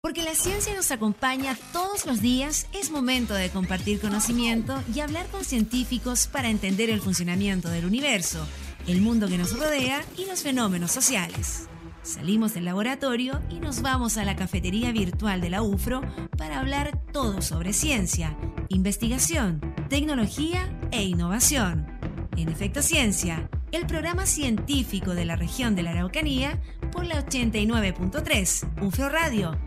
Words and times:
Porque 0.00 0.22
la 0.22 0.36
ciencia 0.36 0.76
nos 0.76 0.92
acompaña 0.92 1.58
todos 1.72 2.06
los 2.06 2.22
días, 2.22 2.68
es 2.72 2.92
momento 2.92 3.34
de 3.34 3.50
compartir 3.50 4.00
conocimiento 4.00 4.80
y 4.94 5.00
hablar 5.00 5.26
con 5.26 5.44
científicos 5.44 6.28
para 6.28 6.48
entender 6.48 6.88
el 6.88 7.00
funcionamiento 7.00 7.68
del 7.68 7.84
universo, 7.84 8.46
el 8.86 9.00
mundo 9.00 9.26
que 9.26 9.38
nos 9.38 9.58
rodea 9.58 10.04
y 10.16 10.26
los 10.26 10.44
fenómenos 10.44 10.92
sociales. 10.92 11.68
Salimos 12.04 12.54
del 12.54 12.66
laboratorio 12.66 13.42
y 13.50 13.58
nos 13.58 13.82
vamos 13.82 14.18
a 14.18 14.24
la 14.24 14.36
cafetería 14.36 14.92
virtual 14.92 15.40
de 15.40 15.50
la 15.50 15.62
UFRO 15.62 16.02
para 16.36 16.60
hablar 16.60 17.02
todo 17.12 17.42
sobre 17.42 17.72
ciencia, 17.72 18.36
investigación, 18.68 19.60
tecnología 19.88 20.78
e 20.92 21.02
innovación. 21.02 21.88
En 22.36 22.48
Efecto 22.48 22.82
Ciencia, 22.82 23.50
el 23.72 23.84
programa 23.86 24.26
científico 24.26 25.16
de 25.16 25.24
la 25.24 25.34
región 25.34 25.74
de 25.74 25.82
la 25.82 25.90
Araucanía 25.90 26.62
por 26.92 27.04
la 27.04 27.26
89.3 27.26 28.80
UFRO 28.80 29.08
Radio 29.08 29.58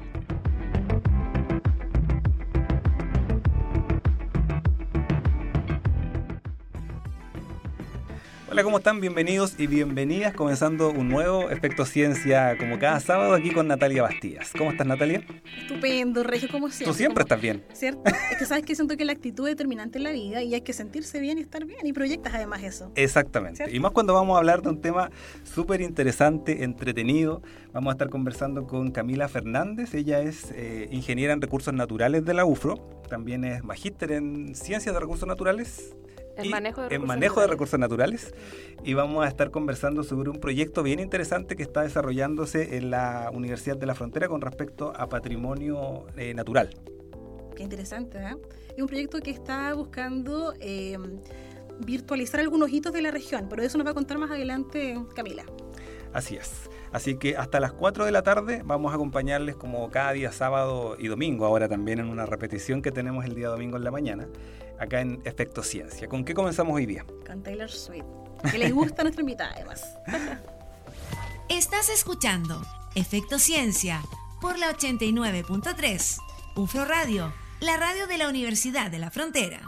Hola, 8.52 8.64
¿cómo 8.64 8.80
están? 8.80 9.00
Bienvenidos 9.00 9.58
y 9.58 9.66
bienvenidas. 9.66 10.34
Comenzando 10.34 10.90
un 10.90 11.08
nuevo 11.08 11.50
Efecto 11.50 11.86
Ciencia, 11.86 12.58
como 12.58 12.78
cada 12.80 13.00
sábado, 13.00 13.34
aquí 13.34 13.52
con 13.52 13.70
Natalia 13.70 14.02
Bastías. 14.02 14.52
¿Cómo 14.58 14.72
estás, 14.72 14.86
Natalia? 14.86 15.24
Estupendo, 15.62 16.22
Regio, 16.22 16.50
como 16.52 16.68
siempre. 16.68 16.92
Tú 16.92 16.94
siempre 16.94 17.22
estás 17.22 17.40
bien. 17.40 17.64
¿Cierto? 17.72 18.02
Es 18.06 18.38
que 18.38 18.46
sabes 18.46 18.66
que 18.66 18.76
siento 18.76 18.98
que 18.98 19.06
la 19.06 19.14
actitud 19.14 19.48
es 19.48 19.54
determinante 19.54 20.00
en 20.00 20.04
la 20.04 20.12
vida 20.12 20.44
y 20.44 20.54
hay 20.54 20.60
que 20.60 20.74
sentirse 20.74 21.22
bien 21.22 21.38
y 21.38 21.42
estar 21.42 21.64
bien 21.64 21.88
y 21.88 21.94
proyectas 21.94 22.34
además 22.34 22.62
eso. 22.64 22.92
Exactamente. 22.96 23.74
Y 23.74 23.80
más 23.80 23.94
cuando 23.94 24.14
vamos 24.14 24.36
a 24.36 24.40
hablar 24.40 24.62
de 24.62 24.68
un 24.68 24.82
tema 24.82 25.12
súper 25.46 25.80
interesante, 25.80 26.66
entretenido. 26.66 27.42
Vamos 27.72 27.92
a 27.92 27.94
estar 27.94 28.10
conversando 28.10 28.68
con 28.68 28.92
Camila 28.92 29.30
Fernández. 29.30 29.94
Ella 29.94 30.20
es 30.20 30.52
eh, 30.52 30.90
ingeniera 30.92 31.32
en 31.32 31.42
recursos 31.42 31.74
naturales 31.74 32.26
de 32.26 32.34
la 32.34 32.44
UFRO. 32.44 32.76
También 33.08 33.46
es 33.46 33.64
magíster 33.64 34.12
en 34.12 34.56
ciencias 34.56 34.94
de 34.94 35.00
recursos 35.00 35.26
naturales 35.26 35.96
en 36.38 36.50
manejo, 36.50 36.82
de 36.82 36.90
recursos, 36.90 37.08
manejo 37.08 37.42
de 37.42 37.48
recursos 37.48 37.80
naturales. 37.80 38.34
Y 38.84 38.94
vamos 38.94 39.26
a 39.26 39.28
estar 39.28 39.52
conversando 39.52 40.04
sobre 40.04 40.30
un 40.30 40.40
proyecto 40.40 40.84
bien 40.84 41.00
interesante 41.00 41.56
que 41.56 41.64
está 41.64 41.82
desarrollándose 41.82 42.78
en 42.78 42.90
la 42.90 43.30
Universidad 43.34 43.78
de 43.78 43.86
la 43.86 43.96
Frontera 43.96 44.28
con 44.28 44.42
respecto 44.42 44.94
a 44.96 45.08
patrimonio 45.10 46.06
eh, 46.18 46.34
natural. 46.34 46.70
Qué 47.56 47.64
interesante, 47.64 48.18
¿eh? 48.18 48.36
Es 48.76 48.82
un 48.82 48.88
proyecto 48.88 49.20
que 49.20 49.32
está 49.32 49.74
buscando 49.74 50.54
eh, 50.60 50.98
virtualizar 51.80 52.40
algunos 52.40 52.72
hitos 52.72 52.94
de 52.94 53.02
la 53.02 53.12
región, 53.12 53.48
pero 53.50 53.62
eso 53.62 53.78
nos 53.78 53.86
va 53.86 53.92
a 53.92 53.94
contar 53.94 54.18
más 54.18 54.32
adelante 54.32 54.98
Camila. 55.16 55.44
Así 56.14 56.36
es. 56.36 56.70
Así 56.92 57.16
que 57.16 57.38
hasta 57.38 57.60
las 57.62 57.72
4 57.72 58.06
de 58.06 58.12
la 58.12 58.22
tarde 58.22 58.64
vamos 58.66 58.92
a 58.92 58.96
acompañarles 58.96 59.56
como 59.56 59.90
cada 59.90 60.12
día 60.12 60.32
sábado 60.32 60.98
y 61.00 61.08
domingo, 61.08 61.46
ahora 61.46 61.70
también 61.70 62.00
en 62.00 62.10
una 62.10 62.26
repetición 62.26 62.82
que 62.82 62.92
tenemos 62.92 63.24
el 63.24 63.34
día 63.34 63.48
domingo 63.48 63.78
en 63.78 63.86
la 63.86 63.92
mañana, 63.92 64.28
acá 64.82 65.00
en 65.00 65.22
Efecto 65.26 65.62
Ciencia. 65.62 66.08
¿Con 66.08 66.26
qué 66.26 66.34
comenzamos 66.34 66.76
hoy 66.76 66.88
día? 66.88 67.06
Con 67.26 67.44
Taylor 67.44 67.70
Swift, 67.70 68.06
que 68.50 68.58
le 68.58 68.72
gusta 68.72 69.02
a 69.02 69.04
nuestra 69.04 69.22
invitada 69.22 69.54
además. 69.56 69.86
Estás 71.50 71.90
escuchando 71.90 72.62
Efecto 72.96 73.38
Ciencia 73.38 74.02
por 74.42 74.58
la 74.58 74.76
89.3, 74.76 76.18
UFRO 76.56 76.86
Radio, 76.86 77.32
la 77.60 77.78
radio 77.78 78.08
de 78.08 78.18
la 78.18 78.28
Universidad 78.28 78.90
de 78.90 78.98
la 78.98 79.12
Frontera. 79.12 79.62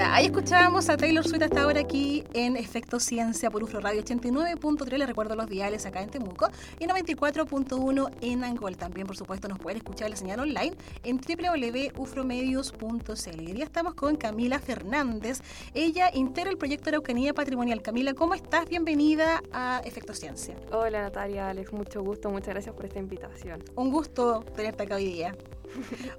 Ahí 0.00 0.26
escuchábamos 0.26 0.88
a 0.90 0.96
Taylor 0.96 1.26
Swift 1.26 1.42
hasta 1.42 1.62
ahora 1.62 1.80
aquí 1.80 2.22
en 2.32 2.56
Efecto 2.56 3.00
Ciencia 3.00 3.50
por 3.50 3.64
UFRO 3.64 3.80
Radio 3.80 4.00
89.3, 4.02 4.96
les 4.96 5.08
recuerdo 5.08 5.34
los 5.34 5.48
diales 5.48 5.86
acá 5.86 6.02
en 6.02 6.10
Temuco, 6.10 6.48
y 6.78 6.86
94.1 6.86 8.10
en 8.20 8.44
Angol. 8.44 8.76
También, 8.76 9.06
por 9.06 9.16
supuesto, 9.16 9.48
nos 9.48 9.58
pueden 9.58 9.78
escuchar 9.78 10.10
la 10.10 10.16
señal 10.16 10.40
online 10.40 10.76
en 11.02 11.18
www.ufromedios.cl. 11.18 13.40
Y 13.40 13.52
hoy 13.52 13.62
estamos 13.62 13.94
con 13.94 14.16
Camila 14.16 14.58
Fernández. 14.58 15.40
Ella 15.74 16.10
integra 16.12 16.50
el 16.50 16.58
proyecto 16.58 16.90
Araucanía 16.90 17.32
Patrimonial. 17.34 17.80
Camila, 17.82 18.14
¿cómo 18.14 18.34
estás? 18.34 18.68
Bienvenida 18.68 19.42
a 19.52 19.80
Efecto 19.84 20.14
Ciencia. 20.14 20.54
Hola 20.70 21.02
Natalia, 21.02 21.48
Alex, 21.48 21.72
mucho 21.72 22.02
gusto, 22.02 22.30
muchas 22.30 22.50
gracias 22.50 22.72
por 22.74 22.84
esta 22.84 23.00
invitación. 23.00 23.64
Un 23.74 23.90
gusto 23.90 24.44
tenerte 24.54 24.82
acá 24.84 24.94
hoy 24.96 25.06
día. 25.06 25.34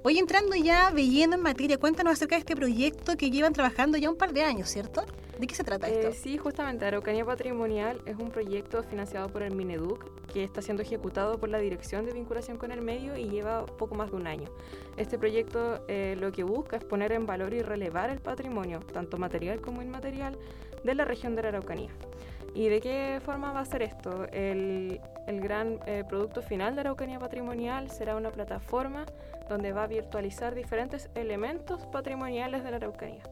Hoy 0.02 0.18
entrando 0.18 0.54
ya, 0.56 0.90
leyendo 0.90 1.36
en 1.36 1.42
materia, 1.42 1.78
cuéntanos 1.78 2.14
acerca 2.14 2.36
de 2.36 2.40
este 2.40 2.56
proyecto 2.56 3.16
que 3.16 3.30
llevan 3.30 3.52
trabajando 3.52 3.98
ya 3.98 4.10
un 4.10 4.16
par 4.16 4.32
de 4.32 4.42
años, 4.42 4.68
¿cierto? 4.68 5.04
¿De 5.38 5.46
qué 5.46 5.54
se 5.54 5.64
trata 5.64 5.88
esto? 5.88 6.08
Eh, 6.08 6.12
sí, 6.12 6.36
justamente 6.36 6.84
Araucanía 6.84 7.24
Patrimonial 7.24 8.02
es 8.04 8.16
un 8.18 8.30
proyecto 8.30 8.82
financiado 8.82 9.28
por 9.28 9.42
el 9.42 9.54
Mineduc 9.54 10.04
que 10.32 10.44
está 10.44 10.60
siendo 10.60 10.82
ejecutado 10.82 11.38
por 11.38 11.48
la 11.48 11.58
Dirección 11.58 12.04
de 12.04 12.12
Vinculación 12.12 12.58
con 12.58 12.72
el 12.72 12.82
Medio 12.82 13.16
y 13.16 13.30
lleva 13.30 13.64
poco 13.64 13.94
más 13.94 14.10
de 14.10 14.16
un 14.16 14.26
año. 14.26 14.48
Este 14.98 15.18
proyecto 15.18 15.82
eh, 15.88 16.14
lo 16.20 16.30
que 16.30 16.42
busca 16.42 16.76
es 16.76 16.84
poner 16.84 17.12
en 17.12 17.24
valor 17.24 17.54
y 17.54 17.62
relevar 17.62 18.10
el 18.10 18.20
patrimonio, 18.20 18.80
tanto 18.92 19.16
material 19.16 19.62
como 19.62 19.80
inmaterial, 19.80 20.38
de 20.84 20.94
la 20.94 21.04
región 21.04 21.34
de 21.36 21.42
la 21.42 21.48
Araucanía. 21.48 21.90
¿Y 22.54 22.68
de 22.68 22.80
qué 22.80 23.20
forma 23.24 23.52
va 23.52 23.60
a 23.60 23.64
ser 23.64 23.82
esto? 23.82 24.24
El, 24.32 25.00
el 25.26 25.40
gran 25.40 25.78
eh, 25.86 26.04
producto 26.08 26.42
final 26.42 26.74
de 26.74 26.80
Araucanía 26.80 27.18
Patrimonial 27.18 27.90
será 27.90 28.16
una 28.16 28.30
plataforma 28.30 29.06
donde 29.48 29.72
va 29.72 29.84
a 29.84 29.86
virtualizar 29.86 30.54
diferentes 30.54 31.10
elementos 31.14 31.86
patrimoniales 31.86 32.64
de 32.64 32.70
la 32.70 32.76
Araucanía. 32.78 33.22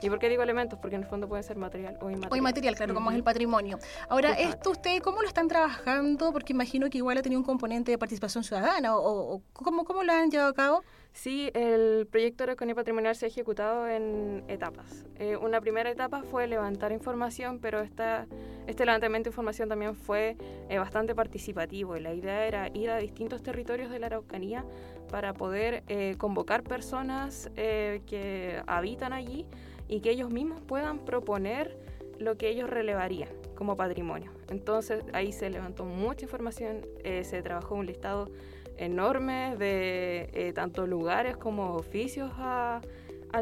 ¿Y 0.00 0.08
por 0.08 0.18
qué 0.18 0.28
digo 0.28 0.42
elementos? 0.42 0.78
Porque 0.78 0.96
en 0.96 1.02
el 1.02 1.08
fondo 1.08 1.28
puede 1.28 1.42
ser 1.42 1.56
material 1.56 1.96
o 2.00 2.10
inmaterial. 2.10 2.32
O 2.32 2.36
inmaterial, 2.36 2.74
claro, 2.76 2.94
como 2.94 3.10
es 3.10 3.16
el 3.16 3.24
patrimonio. 3.24 3.78
Ahora, 4.08 4.32
¿esto 4.32 4.70
ustedes 4.70 5.00
cómo 5.00 5.22
lo 5.22 5.28
están 5.28 5.48
trabajando? 5.48 6.32
Porque 6.32 6.52
imagino 6.52 6.88
que 6.90 6.98
igual 6.98 7.18
ha 7.18 7.22
tenido 7.22 7.40
un 7.40 7.46
componente 7.46 7.90
de 7.90 7.98
participación 7.98 8.44
ciudadana, 8.44 8.96
o, 8.96 9.42
¿cómo, 9.52 9.84
¿cómo 9.84 10.02
lo 10.02 10.12
han 10.12 10.30
llevado 10.30 10.50
a 10.50 10.54
cabo? 10.54 10.82
Sí, 11.12 11.50
el 11.54 12.06
proyecto 12.06 12.44
de 12.44 12.50
Araucanía 12.50 12.76
Patrimonial 12.76 13.16
se 13.16 13.26
ha 13.26 13.28
ejecutado 13.28 13.88
en 13.88 14.44
etapas. 14.46 15.04
Eh, 15.16 15.36
una 15.36 15.60
primera 15.60 15.90
etapa 15.90 16.22
fue 16.22 16.46
levantar 16.46 16.92
información, 16.92 17.58
pero 17.58 17.80
esta, 17.80 18.26
este 18.68 18.84
levantamiento 18.84 19.28
de 19.28 19.32
información 19.32 19.68
también 19.68 19.96
fue 19.96 20.36
eh, 20.68 20.78
bastante 20.78 21.16
participativo 21.16 21.96
y 21.96 22.00
la 22.00 22.14
idea 22.14 22.46
era 22.46 22.68
ir 22.72 22.90
a 22.90 22.98
distintos 22.98 23.42
territorios 23.42 23.90
de 23.90 23.98
la 23.98 24.06
Araucanía 24.06 24.64
para 25.10 25.34
poder 25.34 25.82
eh, 25.88 26.14
convocar 26.18 26.62
personas 26.62 27.50
que 27.56 28.62
habitan 28.66 29.12
allí 29.12 29.46
y 29.88 30.00
que 30.00 30.10
ellos 30.10 30.30
mismos 30.30 30.60
puedan 30.62 31.04
proponer 31.04 31.78
lo 32.18 32.36
que 32.36 32.48
ellos 32.48 32.68
relevarían 32.68 33.30
como 33.54 33.76
patrimonio. 33.76 34.32
Entonces 34.50 35.04
ahí 35.12 35.32
se 35.32 35.50
levantó 35.50 35.84
mucha 35.84 36.24
información, 36.24 36.86
se 37.02 37.42
trabajó 37.42 37.74
un 37.74 37.86
listado 37.86 38.30
enormes 38.78 39.58
de 39.58 40.30
eh, 40.32 40.52
tanto 40.54 40.86
lugares 40.86 41.36
como 41.36 41.74
oficios 41.74 42.30
a, 42.36 42.80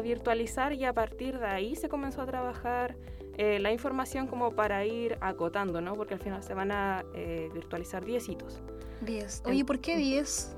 virtualizar 0.03 0.73
y 0.73 0.83
a 0.83 0.93
partir 0.93 1.39
de 1.39 1.45
ahí 1.45 1.75
se 1.75 1.87
comenzó 1.87 2.21
a 2.21 2.25
trabajar 2.25 2.97
eh, 3.37 3.57
la 3.57 3.71
información 3.71 4.27
como 4.27 4.51
para 4.51 4.85
ir 4.85 5.17
acotando, 5.21 5.79
¿no? 5.79 5.95
Porque 5.95 6.13
al 6.13 6.19
final 6.19 6.43
se 6.43 6.53
van 6.53 6.71
a 6.71 7.05
eh, 7.15 7.49
virtualizar 7.53 8.03
10 8.03 8.29
hitos. 8.29 8.61
10. 9.01 9.43
Oye, 9.45 9.63
¿por 9.63 9.79
qué 9.79 9.95
10? 9.95 10.56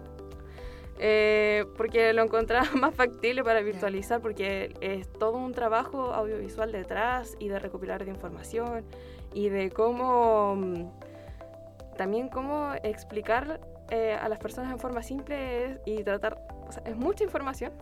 Porque 1.77 2.13
lo 2.13 2.23
encontraba 2.23 2.69
más 2.75 2.93
factible 2.93 3.43
para 3.43 3.61
virtualizar, 3.61 4.21
porque 4.21 4.73
es 4.81 5.11
todo 5.13 5.37
un 5.37 5.53
trabajo 5.53 6.13
audiovisual 6.13 6.71
detrás 6.71 7.35
y 7.39 7.47
de 7.47 7.59
recopilar 7.59 8.03
de 8.03 8.11
información 8.11 8.85
y 9.33 9.49
de 9.49 9.69
cómo 9.71 10.55
mm, 10.55 10.85
también 11.97 12.29
cómo 12.29 12.73
explicar 12.83 13.59
eh, 13.91 14.13
a 14.13 14.29
las 14.29 14.39
personas 14.39 14.71
en 14.71 14.79
forma 14.79 15.03
simple 15.03 15.81
y 15.85 16.03
tratar, 16.03 16.37
o 16.67 16.71
sea, 16.71 16.83
es 16.85 16.95
mucha 16.95 17.23
información. 17.23 17.73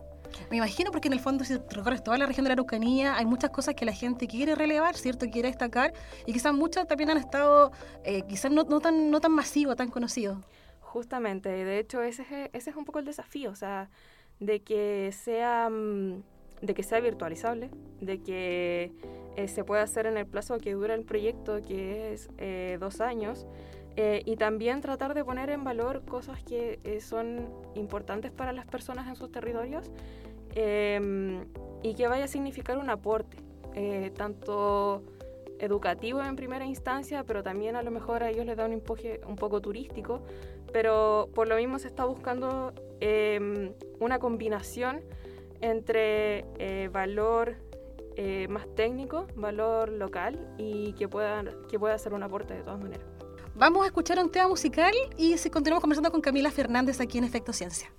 Me 0.50 0.56
imagino 0.56 0.90
porque 0.90 1.08
en 1.08 1.14
el 1.14 1.20
fondo 1.20 1.44
si 1.44 1.56
recorres 1.70 2.02
toda 2.02 2.18
la 2.18 2.26
región 2.26 2.44
de 2.44 2.48
la 2.48 2.54
Araucanía 2.54 3.16
hay 3.16 3.26
muchas 3.26 3.50
cosas 3.50 3.74
que 3.74 3.84
la 3.84 3.92
gente 3.92 4.26
quiere 4.26 4.54
relevar, 4.54 4.96
¿cierto? 4.96 5.26
Quiere 5.30 5.48
destacar 5.48 5.92
y 6.26 6.32
quizás 6.32 6.52
muchas 6.52 6.86
también 6.86 7.10
han 7.10 7.18
estado 7.18 7.70
eh, 8.04 8.22
quizás 8.22 8.50
no, 8.50 8.64
no, 8.64 8.80
tan, 8.80 9.10
no 9.10 9.20
tan 9.20 9.32
masivo, 9.32 9.76
tan 9.76 9.88
conocido. 9.88 10.42
Justamente, 10.98 11.48
de 11.48 11.78
hecho 11.78 12.02
ese 12.02 12.22
es, 12.22 12.50
ese 12.52 12.70
es 12.70 12.76
un 12.76 12.84
poco 12.84 12.98
el 12.98 13.04
desafío, 13.04 13.52
o 13.52 13.54
sea, 13.54 13.88
de 14.40 14.62
que 14.62 15.12
sea, 15.12 15.70
mm, 15.70 16.22
de 16.60 16.74
que 16.74 16.82
sea 16.82 16.98
virtualizable, 16.98 17.70
de 18.00 18.20
que 18.20 18.90
eh, 19.36 19.46
se 19.46 19.62
pueda 19.62 19.82
hacer 19.82 20.06
en 20.06 20.16
el 20.16 20.26
plazo 20.26 20.58
que 20.58 20.72
dura 20.72 20.96
el 20.96 21.04
proyecto, 21.04 21.62
que 21.62 22.12
es 22.12 22.28
dos 22.80 23.00
años, 23.00 23.46
eh, 23.94 24.22
y 24.24 24.34
también 24.34 24.80
tratar 24.80 25.14
de 25.14 25.24
poner 25.24 25.50
en 25.50 25.62
valor 25.62 26.04
cosas 26.04 26.42
que 26.42 26.80
eh, 26.82 27.00
son 27.00 27.48
importantes 27.76 28.32
para 28.32 28.52
las 28.52 28.66
personas 28.66 29.06
en 29.06 29.14
sus 29.14 29.30
territorios 29.30 29.92
em, 30.56 31.44
y 31.84 31.94
que 31.94 32.08
vaya 32.08 32.24
a 32.24 32.28
significar 32.28 32.78
un 32.78 32.90
aporte, 32.90 33.36
eh, 33.74 34.10
tanto 34.16 35.04
educativo 35.58 36.22
en 36.22 36.36
primera 36.36 36.64
instancia, 36.64 37.24
pero 37.24 37.42
también 37.42 37.76
a 37.76 37.82
lo 37.82 37.90
mejor 37.90 38.22
a 38.22 38.30
ellos 38.30 38.46
les 38.46 38.56
da 38.56 38.66
un 38.66 38.72
empuje 38.72 39.20
un 39.26 39.36
poco 39.36 39.60
turístico, 39.60 40.22
pero 40.72 41.28
por 41.34 41.48
lo 41.48 41.56
mismo 41.56 41.78
se 41.78 41.88
está 41.88 42.04
buscando 42.04 42.72
em, 43.00 43.72
una 44.00 44.18
combinación 44.18 45.00
entre 45.60 46.44
valor 46.92 47.56
más 48.48 48.66
técnico, 48.74 49.28
valor 49.36 49.90
local 49.90 50.52
y 50.58 50.92
que 50.94 51.06
pueda, 51.06 51.44
que 51.68 51.78
pueda 51.78 51.94
hacer 51.94 52.14
un 52.14 52.24
aporte 52.24 52.54
de 52.54 52.62
todas 52.62 52.80
maneras. 52.80 53.06
Vamos 53.58 53.82
a 53.82 53.86
escuchar 53.86 54.18
un 54.20 54.30
tema 54.30 54.46
musical 54.46 54.92
y 55.16 55.36
si 55.36 55.50
continuamos 55.50 55.80
conversando 55.80 56.12
con 56.12 56.20
Camila 56.20 56.50
Fernández 56.52 57.00
aquí 57.00 57.18
en 57.18 57.24
Efecto 57.24 57.52
Ciencia. 57.52 57.92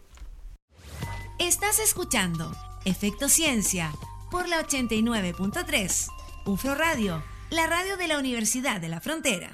Estás 1.37 1.79
escuchando 1.79 2.51
Efecto 2.85 3.27
Ciencia 3.27 3.91
por 4.31 4.47
la 4.47 4.61
89.3. 4.61 6.07
UFRO 6.45 6.75
Radio, 6.75 7.21
la 7.49 7.67
radio 7.67 7.97
de 7.97 8.07
la 8.07 8.19
Universidad 8.19 8.79
de 8.79 8.87
la 8.87 9.01
Frontera. 9.01 9.51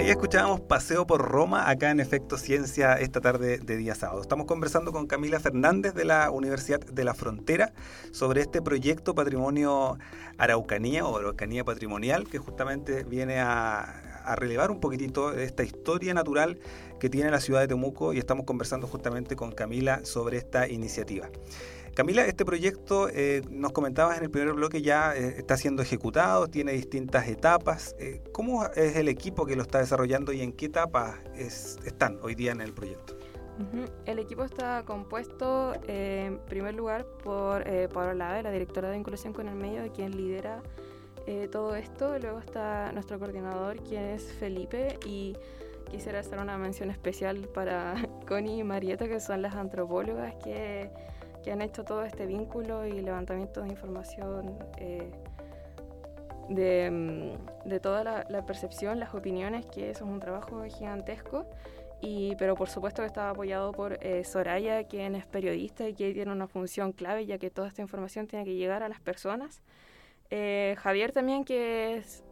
Ahí 0.00 0.08
escuchábamos 0.08 0.62
Paseo 0.62 1.06
por 1.06 1.20
Roma, 1.20 1.68
acá 1.68 1.90
en 1.90 2.00
Efecto 2.00 2.38
Ciencia, 2.38 2.94
esta 2.94 3.20
tarde 3.20 3.58
de 3.58 3.76
día 3.76 3.94
sábado. 3.94 4.22
Estamos 4.22 4.46
conversando 4.46 4.92
con 4.92 5.06
Camila 5.06 5.38
Fernández 5.40 5.92
de 5.92 6.06
la 6.06 6.30
Universidad 6.30 6.80
de 6.80 7.04
la 7.04 7.12
Frontera 7.12 7.74
sobre 8.10 8.40
este 8.40 8.62
proyecto 8.62 9.14
Patrimonio 9.14 9.98
Araucanía 10.38 11.04
o 11.04 11.18
Araucanía 11.18 11.64
Patrimonial, 11.64 12.26
que 12.26 12.38
justamente 12.38 13.04
viene 13.04 13.40
a, 13.40 13.82
a 14.24 14.36
relevar 14.36 14.70
un 14.70 14.80
poquitito 14.80 15.34
esta 15.34 15.64
historia 15.64 16.14
natural 16.14 16.58
que 16.98 17.10
tiene 17.10 17.30
la 17.30 17.40
ciudad 17.40 17.60
de 17.60 17.68
Temuco 17.68 18.14
y 18.14 18.18
estamos 18.18 18.46
conversando 18.46 18.86
justamente 18.86 19.36
con 19.36 19.52
Camila 19.52 20.00
sobre 20.04 20.38
esta 20.38 20.66
iniciativa. 20.66 21.28
Camila, 21.94 22.24
este 22.24 22.44
proyecto, 22.44 23.08
eh, 23.08 23.42
nos 23.50 23.72
comentabas 23.72 24.16
en 24.16 24.24
el 24.24 24.30
primer 24.30 24.54
bloque, 24.54 24.80
ya 24.80 25.14
eh, 25.14 25.34
está 25.38 25.56
siendo 25.56 25.82
ejecutado, 25.82 26.46
tiene 26.46 26.72
distintas 26.72 27.26
etapas. 27.28 27.96
Eh, 27.98 28.22
¿Cómo 28.32 28.64
es 28.66 28.96
el 28.96 29.08
equipo 29.08 29.44
que 29.44 29.56
lo 29.56 29.62
está 29.62 29.78
desarrollando 29.78 30.32
y 30.32 30.40
en 30.40 30.52
qué 30.52 30.66
etapas 30.66 31.16
están 31.34 32.18
hoy 32.22 32.36
día 32.36 32.52
en 32.52 32.60
el 32.60 32.72
proyecto? 32.72 33.16
El 34.06 34.18
equipo 34.18 34.44
está 34.44 34.84
compuesto, 34.86 35.74
en 35.86 36.38
primer 36.46 36.74
lugar, 36.74 37.04
por 37.22 37.62
Paola 37.92 38.14
Lave, 38.14 38.42
la 38.42 38.52
directora 38.52 38.88
de 38.88 38.96
Inclusión 38.96 39.34
con 39.34 39.48
el 39.48 39.54
Medio, 39.54 39.92
quien 39.92 40.16
lidera 40.16 40.62
todo 41.52 41.74
esto. 41.76 42.18
Luego 42.18 42.38
está 42.38 42.90
nuestro 42.92 43.18
coordinador, 43.18 43.76
quien 43.82 44.04
es 44.04 44.32
Felipe, 44.32 44.98
y 45.04 45.36
quisiera 45.90 46.20
hacer 46.20 46.38
una 46.38 46.56
mención 46.56 46.90
especial 46.90 47.48
para 47.52 47.96
Connie 48.26 48.60
y 48.60 48.64
Marieta, 48.64 49.06
que 49.08 49.20
son 49.20 49.42
las 49.42 49.54
antropólogas 49.54 50.36
que 50.42 50.90
que 51.42 51.52
han 51.52 51.62
hecho 51.62 51.84
todo 51.84 52.04
este 52.04 52.26
vínculo 52.26 52.86
y 52.86 53.00
levantamiento 53.00 53.62
de 53.62 53.68
información 53.68 54.58
eh, 54.78 55.10
de, 56.48 56.90
mm, 56.90 57.68
de, 57.68 57.80
toda 57.80 58.24
la, 58.28 58.46
percepción, 58.46 58.98
las 58.98 59.14
opiniones, 59.14 59.66
que 59.66 59.90
eso 59.90 60.04
es 60.04 60.10
un 60.10 60.20
trabajo 60.20 60.62
gigantesco. 60.64 61.46
Y, 62.02 62.34
pero 62.36 62.54
por 62.54 62.70
supuesto 62.70 63.02
que 63.02 63.06
está 63.06 63.28
apoyado 63.28 63.72
por 63.72 63.98
eh, 64.00 64.24
Soraya, 64.24 64.84
quien 64.84 65.14
es 65.14 65.26
periodista 65.26 65.86
y 65.86 65.94
que 65.94 66.14
tiene 66.14 66.32
una 66.32 66.48
función 66.48 66.92
clave, 66.92 67.26
ya 67.26 67.36
que 67.38 67.50
toda 67.50 67.68
esta 67.68 67.82
información 67.82 68.26
tiene 68.26 68.44
que 68.46 68.54
llegar 68.54 68.82
a 68.82 68.88
las 68.88 69.00
personas. 69.00 69.60
Eh, 70.30 70.76
Javier 70.78 71.12
también, 71.12 71.44
que 71.44 71.98
es 71.98 72.24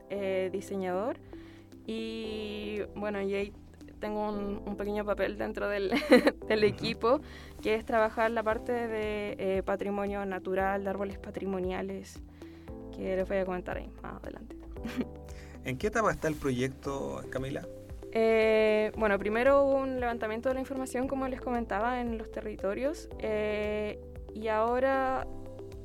diseñador. 0.52 1.18
Y 1.86 2.80
bueno, 2.94 3.20
y 3.20 3.52
tengo 3.98 4.28
un, 4.28 4.76
pequeño 4.76 5.04
papel 5.04 5.38
dentro 5.38 5.68
del, 5.68 5.90
del 6.48 6.64
equipo, 6.64 7.20
que 7.62 7.74
es 7.74 7.84
trabajar 7.84 8.30
la 8.30 8.42
parte 8.42 8.72
de 8.72 9.36
eh, 9.38 9.62
patrimonio 9.62 10.24
natural, 10.24 10.84
de 10.84 10.90
árboles 10.90 11.18
patrimoniales, 11.18 12.20
que 12.96 13.16
les 13.16 13.28
voy 13.28 13.38
a 13.38 13.44
comentar 13.44 13.76
ahí 13.76 13.90
más 14.02 14.22
adelante. 14.22 14.56
¿En 15.64 15.76
qué 15.76 15.88
etapa 15.88 16.10
está 16.10 16.28
el 16.28 16.34
proyecto, 16.34 17.22
Camila? 17.30 17.66
Eh, 18.12 18.92
bueno, 18.96 19.18
primero 19.18 19.66
un 19.66 20.00
levantamiento 20.00 20.48
de 20.48 20.54
la 20.54 20.60
información, 20.60 21.08
como 21.08 21.28
les 21.28 21.40
comentaba, 21.40 22.00
en 22.00 22.16
los 22.16 22.30
territorios, 22.30 23.08
eh, 23.18 24.00
y 24.34 24.48
ahora 24.48 25.26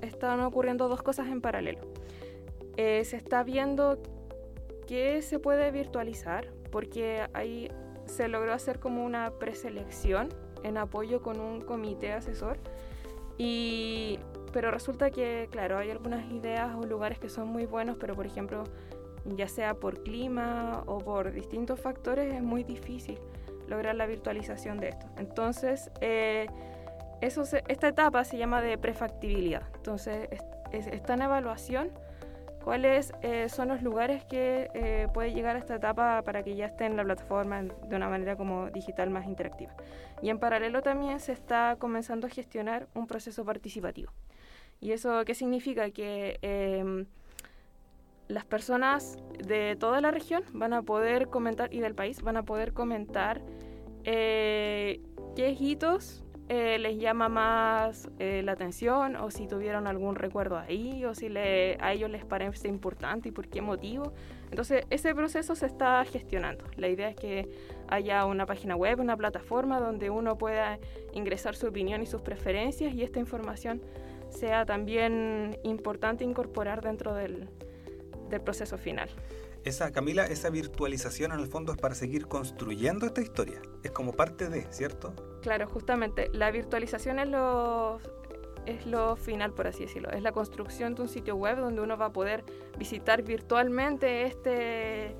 están 0.01 0.39
ocurriendo 0.41 0.87
dos 0.87 1.01
cosas 1.01 1.27
en 1.27 1.41
paralelo. 1.41 1.81
se 2.75 3.15
está 3.15 3.43
viendo 3.43 4.01
qué 4.87 5.21
se 5.21 5.39
puede 5.39 5.71
virtualizar, 5.71 6.47
porque 6.71 7.27
hay 7.33 7.69
se 8.05 8.27
logró 8.27 8.53
hacer 8.53 8.79
como 8.79 9.03
una 9.05 9.31
preselección 9.31 10.29
en 10.63 10.77
apoyo 10.77 11.21
con 11.21 11.39
un 11.39 11.61
comité 11.61 12.13
asesor. 12.13 12.57
Y, 13.37 14.19
pero 14.51 14.71
resulta 14.71 15.09
que, 15.09 15.47
claro, 15.51 15.77
hay 15.77 15.89
algunas 15.91 16.29
ideas 16.31 16.75
o 16.75 16.85
lugares 16.85 17.19
que 17.19 17.29
son 17.29 17.47
muy 17.47 17.65
buenos, 17.65 17.97
pero 17.99 18.15
por 18.15 18.25
ejemplo, 18.25 18.63
ya 19.25 19.47
sea 19.47 19.73
por 19.73 20.03
clima 20.03 20.83
o 20.85 20.99
por 20.99 21.31
distintos 21.31 21.79
factores, 21.79 22.33
es 22.33 22.43
muy 22.43 22.63
difícil 22.63 23.19
lograr 23.67 23.95
la 23.95 24.05
virtualización 24.05 24.79
de 24.79 24.89
esto. 24.89 25.07
Entonces, 25.17 25.89
eh, 26.01 26.47
eso 27.21 27.43
esta 27.67 27.87
etapa 27.87 28.23
se 28.23 28.37
llama 28.37 28.61
de 28.61 28.77
prefactibilidad. 28.77 29.63
Entonces, 29.75 30.27
está 30.71 31.13
en 31.13 31.21
evaluación 31.23 31.89
cuáles 32.63 33.13
eh, 33.21 33.49
son 33.49 33.67
los 33.67 33.81
lugares 33.81 34.23
que 34.25 34.69
eh, 34.73 35.07
puede 35.13 35.33
llegar 35.33 35.55
a 35.55 35.59
esta 35.59 35.75
etapa 35.75 36.21
para 36.23 36.43
que 36.43 36.55
ya 36.55 36.67
esté 36.67 36.85
en 36.85 36.95
la 36.95 37.03
plataforma 37.03 37.61
de 37.61 37.95
una 37.95 38.09
manera 38.09 38.35
como 38.35 38.69
digital 38.69 39.09
más 39.09 39.25
interactiva. 39.25 39.73
Y 40.21 40.29
en 40.29 40.39
paralelo 40.39 40.81
también 40.81 41.19
se 41.19 41.33
está 41.33 41.75
comenzando 41.77 42.27
a 42.27 42.29
gestionar 42.29 42.87
un 42.93 43.07
proceso 43.07 43.43
participativo. 43.43 44.11
¿Y 44.79 44.91
eso 44.91 45.23
qué 45.25 45.35
significa? 45.35 45.91
Que 45.91 46.39
em, 46.41 47.05
las 48.27 48.45
personas 48.45 49.17
de 49.45 49.75
toda 49.75 50.01
la 50.01 50.11
región 50.11 50.43
van 50.53 50.73
a 50.73 50.81
poder 50.81 51.27
comentar, 51.27 51.73
y 51.73 51.79
del 51.79 51.95
país, 51.95 52.21
van 52.21 52.37
a 52.37 52.43
poder 52.43 52.73
comentar 52.73 53.41
eh, 54.05 55.01
qué 55.35 55.51
hitos 55.51 56.22
eh, 56.49 56.77
les 56.77 56.99
llama 56.99 57.29
más 57.29 58.09
eh, 58.19 58.41
la 58.43 58.51
atención 58.51 59.15
o 59.15 59.31
si 59.31 59.47
tuvieron 59.47 59.87
algún 59.87 60.15
recuerdo 60.15 60.57
ahí 60.57 61.05
o 61.05 61.15
si 61.15 61.27
a 61.37 61.93
ellos 61.93 62.09
les 62.09 62.25
parece 62.25 62.67
importante 62.67 63.29
y 63.29 63.31
por 63.31 63.47
qué 63.47 63.61
motivo. 63.61 64.11
Entonces, 64.49 64.85
ese 64.89 65.15
proceso 65.15 65.55
se 65.55 65.65
está 65.65 66.03
gestionando. 66.05 66.65
La 66.75 66.89
idea 66.89 67.09
es 67.09 67.15
que 67.15 67.49
haya 67.87 68.25
una 68.25 68.45
página 68.45 68.75
web, 68.75 68.99
una 68.99 69.15
plataforma 69.15 69.79
donde 69.79 70.09
uno 70.09 70.37
pueda 70.37 70.79
ingresar 71.13 71.55
su 71.55 71.67
opinión 71.67 72.01
y 72.01 72.05
sus 72.05 72.21
preferencias 72.21 72.93
y 72.93 73.03
esta 73.03 73.19
información 73.19 73.81
sea 74.29 74.65
también 74.65 75.57
importante 75.63 76.23
incorporar 76.23 76.81
dentro 76.81 77.13
del 77.13 77.47
proceso 78.43 78.77
final. 78.77 79.09
Esa, 79.63 79.91
Camila, 79.91 80.25
esa 80.25 80.49
virtualización 80.49 81.31
en 81.31 81.39
el 81.39 81.47
fondo 81.47 81.71
es 81.71 81.77
para 81.77 81.95
seguir 81.95 82.27
construyendo 82.27 83.05
esta 83.05 83.21
historia. 83.21 83.61
Es 83.83 83.91
como 83.91 84.13
parte 84.13 84.49
de, 84.49 84.63
¿cierto? 84.71 85.13
Claro, 85.41 85.67
justamente. 85.67 86.29
La 86.33 86.51
virtualización 86.51 87.19
es 87.19 87.29
lo, 87.29 87.99
es 88.65 88.85
lo 88.85 89.15
final, 89.15 89.53
por 89.53 89.67
así 89.67 89.83
decirlo. 89.85 90.09
Es 90.11 90.21
la 90.21 90.33
construcción 90.33 90.95
de 90.95 91.03
un 91.03 91.07
sitio 91.07 91.35
web 91.35 91.57
donde 91.57 91.81
uno 91.81 91.97
va 91.97 92.07
a 92.07 92.13
poder 92.13 92.43
visitar 92.77 93.23
virtualmente 93.23 94.23
este 94.23 95.15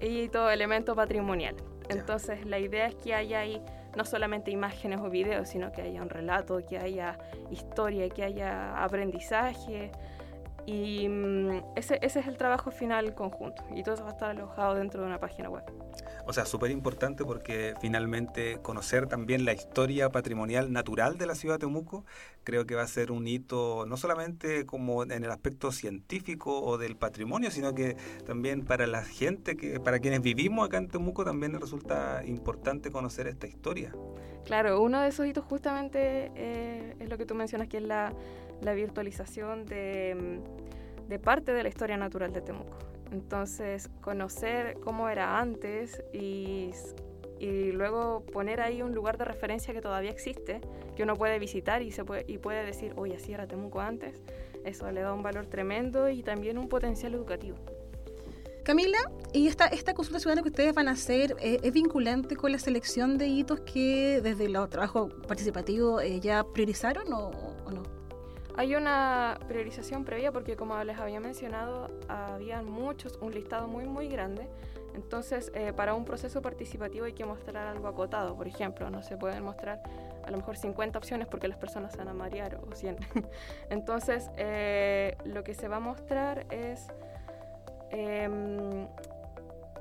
y 0.00 0.28
todo 0.28 0.50
elemento 0.50 0.94
patrimonial. 0.94 1.56
Entonces, 1.88 2.44
la 2.46 2.58
idea 2.58 2.86
es 2.86 2.94
que 2.96 3.14
haya 3.14 3.40
ahí 3.40 3.62
no 3.96 4.04
solamente 4.04 4.50
imágenes 4.50 5.00
o 5.00 5.08
videos, 5.08 5.48
sino 5.48 5.72
que 5.72 5.82
haya 5.82 6.02
un 6.02 6.10
relato, 6.10 6.64
que 6.66 6.78
haya 6.78 7.18
historia, 7.50 8.08
que 8.08 8.22
haya 8.24 8.82
aprendizaje, 8.82 9.90
y 10.68 11.08
mm, 11.08 11.62
ese, 11.76 11.98
ese, 12.02 12.20
es 12.20 12.26
el 12.26 12.36
trabajo 12.36 12.70
final 12.70 13.14
conjunto 13.14 13.64
y 13.74 13.82
todo 13.82 13.94
eso 13.94 14.04
va 14.04 14.10
a 14.10 14.12
estar 14.12 14.30
alojado 14.30 14.74
dentro 14.74 15.00
de 15.00 15.06
una 15.06 15.18
página 15.18 15.48
web. 15.48 15.64
O 16.26 16.34
sea, 16.34 16.44
súper 16.44 16.70
importante 16.70 17.24
porque 17.24 17.72
finalmente 17.80 18.58
conocer 18.60 19.06
también 19.06 19.46
la 19.46 19.54
historia 19.54 20.10
patrimonial 20.10 20.70
natural 20.70 21.16
de 21.16 21.24
la 21.24 21.34
ciudad 21.34 21.54
de 21.54 21.60
Temuco 21.60 22.04
creo 22.44 22.66
que 22.66 22.74
va 22.74 22.82
a 22.82 22.86
ser 22.86 23.12
un 23.12 23.26
hito 23.26 23.86
no 23.86 23.96
solamente 23.96 24.66
como 24.66 25.04
en 25.04 25.24
el 25.24 25.30
aspecto 25.30 25.72
científico 25.72 26.60
o 26.60 26.76
del 26.76 26.96
patrimonio, 26.96 27.50
sino 27.50 27.74
que 27.74 27.96
también 28.26 28.66
para 28.66 28.86
la 28.86 29.02
gente, 29.02 29.56
que 29.56 29.80
para 29.80 30.00
quienes 30.00 30.20
vivimos 30.20 30.66
acá 30.66 30.76
en 30.76 30.88
Temuco 30.88 31.24
también 31.24 31.58
resulta 31.58 32.22
importante 32.26 32.90
conocer 32.90 33.26
esta 33.26 33.46
historia. 33.46 33.94
Claro, 34.44 34.82
uno 34.82 35.00
de 35.00 35.08
esos 35.08 35.26
hitos 35.26 35.46
justamente 35.46 36.30
eh, 36.34 36.94
es 37.00 37.08
lo 37.08 37.16
que 37.16 37.24
tú 37.24 37.34
mencionas, 37.34 37.68
que 37.68 37.78
es 37.78 37.82
la 37.82 38.12
la 38.62 38.74
virtualización 38.74 39.64
de, 39.66 40.40
de 41.08 41.18
parte 41.18 41.52
de 41.52 41.62
la 41.62 41.68
historia 41.68 41.96
natural 41.96 42.32
de 42.32 42.40
Temuco. 42.40 42.76
Entonces, 43.10 43.88
conocer 44.00 44.78
cómo 44.80 45.08
era 45.08 45.38
antes 45.38 46.02
y, 46.12 46.70
y, 47.38 47.72
luego 47.72 48.24
poner 48.32 48.60
ahí 48.60 48.82
un 48.82 48.94
lugar 48.94 49.16
de 49.16 49.24
referencia 49.24 49.72
que 49.72 49.80
todavía 49.80 50.10
existe, 50.10 50.60
que 50.94 51.04
uno 51.04 51.14
puede 51.16 51.38
visitar 51.38 51.82
y, 51.82 51.90
se 51.90 52.04
puede, 52.04 52.24
y 52.28 52.38
puede 52.38 52.64
decir, 52.64 52.92
oye, 52.96 53.16
así 53.16 53.32
era 53.32 53.46
Temuco 53.46 53.80
antes, 53.80 54.20
eso 54.64 54.90
le 54.90 55.00
da 55.00 55.14
un 55.14 55.22
valor 55.22 55.46
tremendo 55.46 56.10
y 56.10 56.22
también 56.22 56.58
un 56.58 56.68
potencial 56.68 57.14
educativo. 57.14 57.56
Camila, 58.62 58.98
¿y 59.32 59.46
esta, 59.46 59.66
esta 59.68 59.94
consulta 59.94 60.20
ciudadana 60.20 60.42
que 60.42 60.50
ustedes 60.50 60.74
van 60.74 60.88
a 60.88 60.90
hacer 60.90 61.34
eh, 61.40 61.58
es 61.62 61.72
vinculante 61.72 62.36
con 62.36 62.52
la 62.52 62.58
selección 62.58 63.16
de 63.16 63.26
hitos 63.26 63.60
que 63.60 64.20
desde 64.22 64.44
el 64.44 64.52
trabajo 64.68 65.08
participativo 65.26 66.02
eh, 66.02 66.20
ya 66.20 66.44
priorizaron 66.44 67.10
o, 67.10 67.30
o 67.64 67.70
no? 67.70 67.97
Hay 68.58 68.74
una 68.74 69.38
priorización 69.46 70.04
previa 70.04 70.32
porque 70.32 70.56
como 70.56 70.82
les 70.82 70.98
había 70.98 71.20
mencionado, 71.20 71.92
había 72.08 72.60
muchos, 72.60 73.16
un 73.22 73.32
listado 73.32 73.68
muy 73.68 73.86
muy 73.86 74.08
grande. 74.08 74.48
Entonces, 74.96 75.52
eh, 75.54 75.72
para 75.72 75.94
un 75.94 76.04
proceso 76.04 76.42
participativo 76.42 77.04
hay 77.04 77.12
que 77.12 77.24
mostrar 77.24 77.68
algo 77.68 77.86
acotado. 77.86 78.34
Por 78.34 78.48
ejemplo, 78.48 78.90
no 78.90 79.00
se 79.00 79.16
pueden 79.16 79.44
mostrar 79.44 79.80
a 80.24 80.32
lo 80.32 80.38
mejor 80.38 80.56
50 80.56 80.98
opciones 80.98 81.28
porque 81.28 81.46
las 81.46 81.56
personas 81.56 81.92
se 81.92 81.98
van 81.98 82.08
a 82.08 82.14
marear 82.14 82.56
o 82.56 82.74
100. 82.74 82.96
Entonces, 83.70 84.28
eh, 84.36 85.16
lo 85.24 85.44
que 85.44 85.54
se 85.54 85.68
va 85.68 85.76
a 85.76 85.80
mostrar 85.80 86.44
es 86.50 86.88
em, 87.90 88.88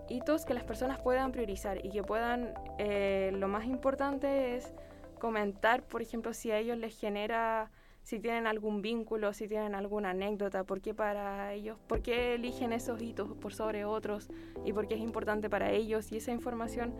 hitos 0.07 0.46
que 0.46 0.53
las 0.53 0.63
personas 0.63 1.00
puedan 1.00 1.31
priorizar 1.31 1.84
y 1.84 1.89
que 1.89 2.03
puedan, 2.03 2.53
eh, 2.77 3.31
lo 3.34 3.48
más 3.48 3.65
importante 3.65 4.55
es 4.55 4.72
comentar, 5.17 5.81
por 5.81 6.03
ejemplo, 6.03 6.31
si 6.36 6.51
a 6.51 6.60
ellos 6.60 6.77
les 6.77 6.96
genera, 6.96 7.72
si 8.07 8.19
tienen 8.19 8.47
algún 8.47 8.81
vínculo, 8.81 9.33
si 9.33 9.49
tienen 9.49 9.75
alguna 9.75 10.11
anécdota, 10.11 10.63
por 10.63 10.79
qué 10.79 10.93
para 10.93 11.51
ellos, 11.51 11.77
por 11.87 12.01
qué 12.01 12.35
eligen 12.35 12.71
esos 12.71 13.01
hitos 13.01 13.33
por 13.33 13.53
sobre 13.53 13.83
otros 13.83 14.29
y 14.63 14.71
por 14.71 14.87
qué 14.87 14.95
es 14.95 15.01
importante 15.01 15.49
para 15.49 15.71
ellos 15.71 16.09
y 16.13 16.15
esa 16.15 16.31
información 16.31 16.93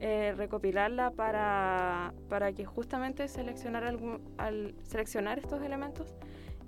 eh, 0.00 0.34
recopilarla 0.36 1.12
para, 1.12 2.12
para 2.28 2.52
que 2.52 2.66
justamente 2.66 3.26
seleccionar 3.28 3.84
algún, 3.84 4.20
al 4.36 4.74
seleccionar 4.82 5.38
estos 5.38 5.62
elementos 5.62 6.14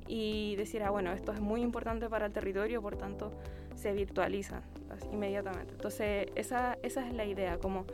y 0.08 0.56
decir, 0.56 0.82
ah, 0.84 0.88
bueno, 0.88 1.12
esto 1.12 1.32
es 1.32 1.40
muy 1.40 1.60
importante 1.60 2.08
para 2.08 2.24
el 2.24 2.32
territorio, 2.32 2.80
por 2.80 2.96
tanto, 2.96 3.30
se 3.74 3.92
virtualizan 3.92 4.62
inmediatamente. 5.12 5.74
Entonces, 5.74 6.28
esa, 6.34 6.78
esa 6.82 7.06
es 7.06 7.12
la 7.12 7.26
idea, 7.26 7.58
como 7.58 7.84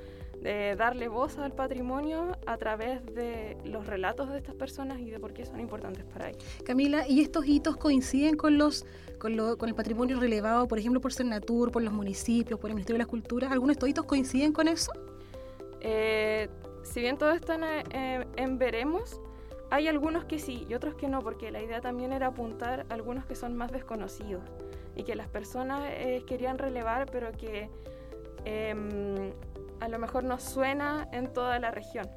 de 0.40 0.76
darle 0.76 1.09
voz 1.09 1.38
al 1.38 1.52
patrimonio 1.52 2.37
a 2.47 2.57
través 2.57 3.04
de 3.14 3.57
los 3.64 3.87
relatos 3.87 4.30
de 4.30 4.38
estas 4.38 4.54
personas 4.54 5.00
y 5.00 5.11
de 5.11 5.18
por 5.18 5.33
qué 5.33 5.45
son 5.45 5.61
importantes 5.61 6.04
para 6.04 6.30
ellos. 6.30 6.42
Camila, 6.64 7.07
¿y 7.09 7.21
estos 7.21 7.47
hitos 7.47 7.76
coinciden 7.76 8.37
con 8.37 8.59
los 8.59 8.87
con, 9.18 9.37
lo, 9.37 9.59
con 9.59 9.68
el 9.68 9.75
patrimonio 9.75 10.21
relevado, 10.21 10.68
por 10.68 10.78
ejemplo, 10.78 11.00
por 11.00 11.12
Senatur, 11.12 11.73
por 11.73 11.83
los 11.83 11.92
municipios, 11.92 12.61
por 12.61 12.71
el 12.71 12.76
Ministerio 12.76 12.99
de 12.99 13.04
las 13.04 13.09
Culturas? 13.09 13.50
¿Algunos 13.50 13.68
de 13.68 13.73
estos 13.78 13.88
hitos 13.88 14.04
coinciden 14.04 14.52
con 14.52 14.68
eso? 14.68 14.92
Eh, 15.80 16.49
si 16.83 17.00
bien 17.00 17.18
todo 17.18 17.33
está 17.33 17.54
en, 17.57 18.26
en 18.37 18.59
veremos, 18.59 19.21
hay 19.71 19.88
algunos 19.88 20.25
que 20.25 20.38
sí 20.38 20.66
y 20.68 20.75
otros 20.75 20.95
que 20.95 21.09
no, 21.09 21.21
porque 21.21 21.50
la 21.50 21.62
idea 21.62 21.80
también 21.80 22.12
era 22.12 22.28
apuntar 22.28 22.87
a 22.88 22.95
algunos 22.95 23.26
que 23.26 23.35
son 23.35 23.57
más 23.57 23.71
desconocidos 23.71 24.42
y 24.97 25.04
que 25.04 25.14
las 25.14 25.28
personas 25.28 25.83
eh, 25.92 26.23
querían 26.26 26.59
relevar, 26.59 27.09
pero 27.11 27.33
que 27.33 27.68
em, 28.45 29.33
a 29.80 29.88
lo 29.88 29.99
mejor 29.99 30.25
no 30.25 30.38
suena 30.38 31.08
en 31.12 31.32
toda 31.32 31.58
la 31.58 31.70
región. 31.70 32.08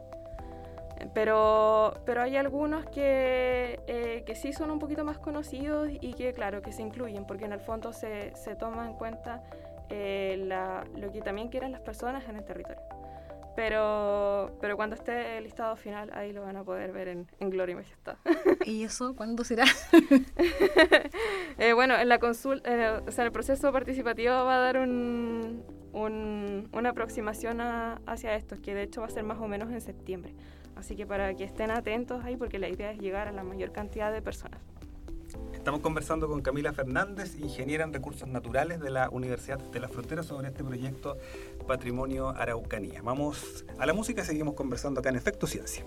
Pero, 1.14 1.96
pero 2.06 2.22
hay 2.22 2.38
algunos 2.38 2.86
que, 2.86 3.80
eh, 3.88 4.24
que 4.26 4.36
sí 4.36 4.54
son 4.54 4.70
un 4.70 4.80
poquito 4.80 5.04
más 5.04 5.18
conocidos 5.18 5.90
y 6.00 6.14
que, 6.14 6.34
claro, 6.34 6.62
que 6.62 6.72
se 6.72 6.84
incluyen, 6.84 7.26
porque 7.26 7.46
en 7.46 7.54
el 7.54 7.60
fondo 7.60 7.92
se, 7.92 8.36
se 8.36 8.56
toma 8.56 8.86
en 8.86 8.94
cuenta 8.94 9.44
eh, 9.90 10.44
la, 10.48 10.86
lo 10.96 11.12
que 11.12 11.22
también 11.22 11.50
quieren 11.50 11.72
las 11.72 11.82
personas 11.82 12.28
en 12.30 12.38
el 12.38 12.46
territorio. 12.46 12.82
Pero, 13.56 14.58
pero 14.62 14.78
cuando 14.78 14.96
esté 14.96 15.38
el 15.38 15.44
listado 15.44 15.76
final, 15.76 16.10
ahí 16.14 16.32
lo 16.32 16.44
van 16.44 16.56
a 16.56 16.64
poder 16.64 16.94
ver 16.94 17.10
en, 17.10 17.28
Gloria 17.40 17.74
y 17.74 17.76
Majestad. 17.76 18.16
¿Y 18.66 18.84
eso 18.84 19.16
cuándo 19.16 19.44
será? 19.44 19.66
Eh, 21.58 21.74
bueno, 21.74 21.96
en 21.96 22.10
la 22.10 22.18
consulta, 22.18 22.74
eh, 22.74 23.02
o 23.06 23.12
sea, 23.12 23.24
el 23.24 23.32
proceso 23.32 23.72
participativo 23.72 24.32
va 24.32 24.56
a 24.56 24.60
dar 24.60 24.78
un, 24.78 25.64
una 25.94 26.90
aproximación 26.90 27.60
hacia 27.62 28.36
esto, 28.36 28.56
que 28.62 28.74
de 28.74 28.84
hecho 28.84 29.02
va 29.02 29.08
a 29.08 29.10
ser 29.10 29.24
más 29.24 29.40
o 29.40 29.48
menos 29.48 29.72
en 29.72 29.82
septiembre. 29.82 30.34
Así 30.76 30.96
que 30.96 31.06
para 31.06 31.34
que 31.36 31.44
estén 31.44 31.70
atentos 31.70 32.24
ahí, 32.24 32.38
porque 32.38 32.58
la 32.58 32.70
idea 32.70 32.92
es 32.92 33.00
llegar 33.00 33.28
a 33.28 33.32
la 33.32 33.44
mayor 33.44 33.72
cantidad 33.72 34.12
de 34.12 34.22
personas. 34.22 34.60
Estamos 35.54 35.82
conversando 35.82 36.28
con 36.28 36.42
Camila 36.42 36.74
Fernández, 36.74 37.38
ingeniera 37.40 37.84
en 37.84 37.94
recursos 37.94 38.28
naturales 38.28 38.80
de 38.80 38.90
la 38.90 39.10
Universidad 39.10 39.60
de 39.60 39.80
la 39.80 39.88
Frontera, 39.88 40.24
sobre 40.24 40.48
este 40.48 40.64
proyecto 40.64 41.18
Patrimonio 41.68 42.30
Araucanía. 42.30 43.02
Vamos 43.02 43.64
a 43.78 43.86
la 43.86 43.94
música 43.94 44.24
y 44.24 44.26
seguimos 44.26 44.56
conversando 44.56 45.00
acá 45.00 45.10
en 45.10 45.18
Efecto 45.18 45.48
Ciencia. 45.48 45.86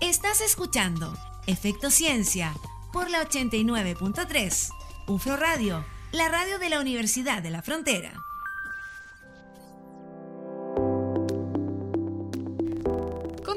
Estás 0.00 0.40
escuchando 0.40 1.12
Efecto 1.46 1.90
Ciencia 1.90 2.54
por 2.92 3.10
la 3.10 3.22
89.3, 3.28 4.70
UFRO 5.08 5.36
Radio, 5.36 5.84
la 6.12 6.28
radio 6.28 6.58
de 6.58 6.68
la 6.68 6.80
Universidad 6.80 7.42
de 7.42 7.50
la 7.50 7.60
Frontera. 7.60 8.12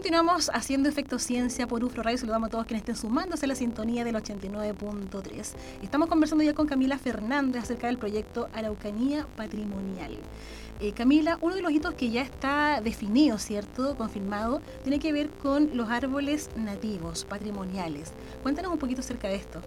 Continuamos 0.08 0.50
haciendo 0.54 0.88
Efecto 0.88 1.20
Ciencia 1.20 1.68
por 1.68 1.84
UFRO 1.84 2.02
Radio. 2.02 2.18
Saludamos 2.18 2.48
a 2.48 2.52
todos 2.52 2.66
quienes 2.66 2.84
estén 2.84 2.96
sumándose 2.96 3.44
a 3.44 3.50
la 3.50 3.56
sintonía 3.56 4.06
del 4.06 4.16
89.3. 4.16 5.54
Estamos 5.84 6.08
conversando 6.08 6.46
ya 6.46 6.54
con 6.54 6.66
Camila 6.66 6.98
Fernández 6.98 7.64
acerca 7.64 7.88
del 7.88 7.98
proyecto 7.98 8.48
Araucanía 8.54 9.28
Patrimonial. 9.36 10.18
Eh, 10.80 10.94
Camila, 10.94 11.38
uno 11.42 11.56
de 11.56 11.62
los 11.62 11.74
hitos 11.74 11.94
que 11.96 12.10
ya 12.10 12.22
está 12.22 12.80
definido, 12.80 13.38
¿cierto? 13.38 13.98
Confirmado, 13.98 14.62
tiene 14.84 15.00
que 15.00 15.12
ver 15.12 15.30
con 15.30 15.72
los 15.76 15.90
árboles 15.90 16.52
nativos, 16.56 17.26
patrimoniales. 17.26 18.14
Cuéntanos 18.44 18.72
un 18.72 18.80
poquito 18.80 19.02
acerca 19.02 19.28
de 19.28 19.36
esto. 19.36 19.60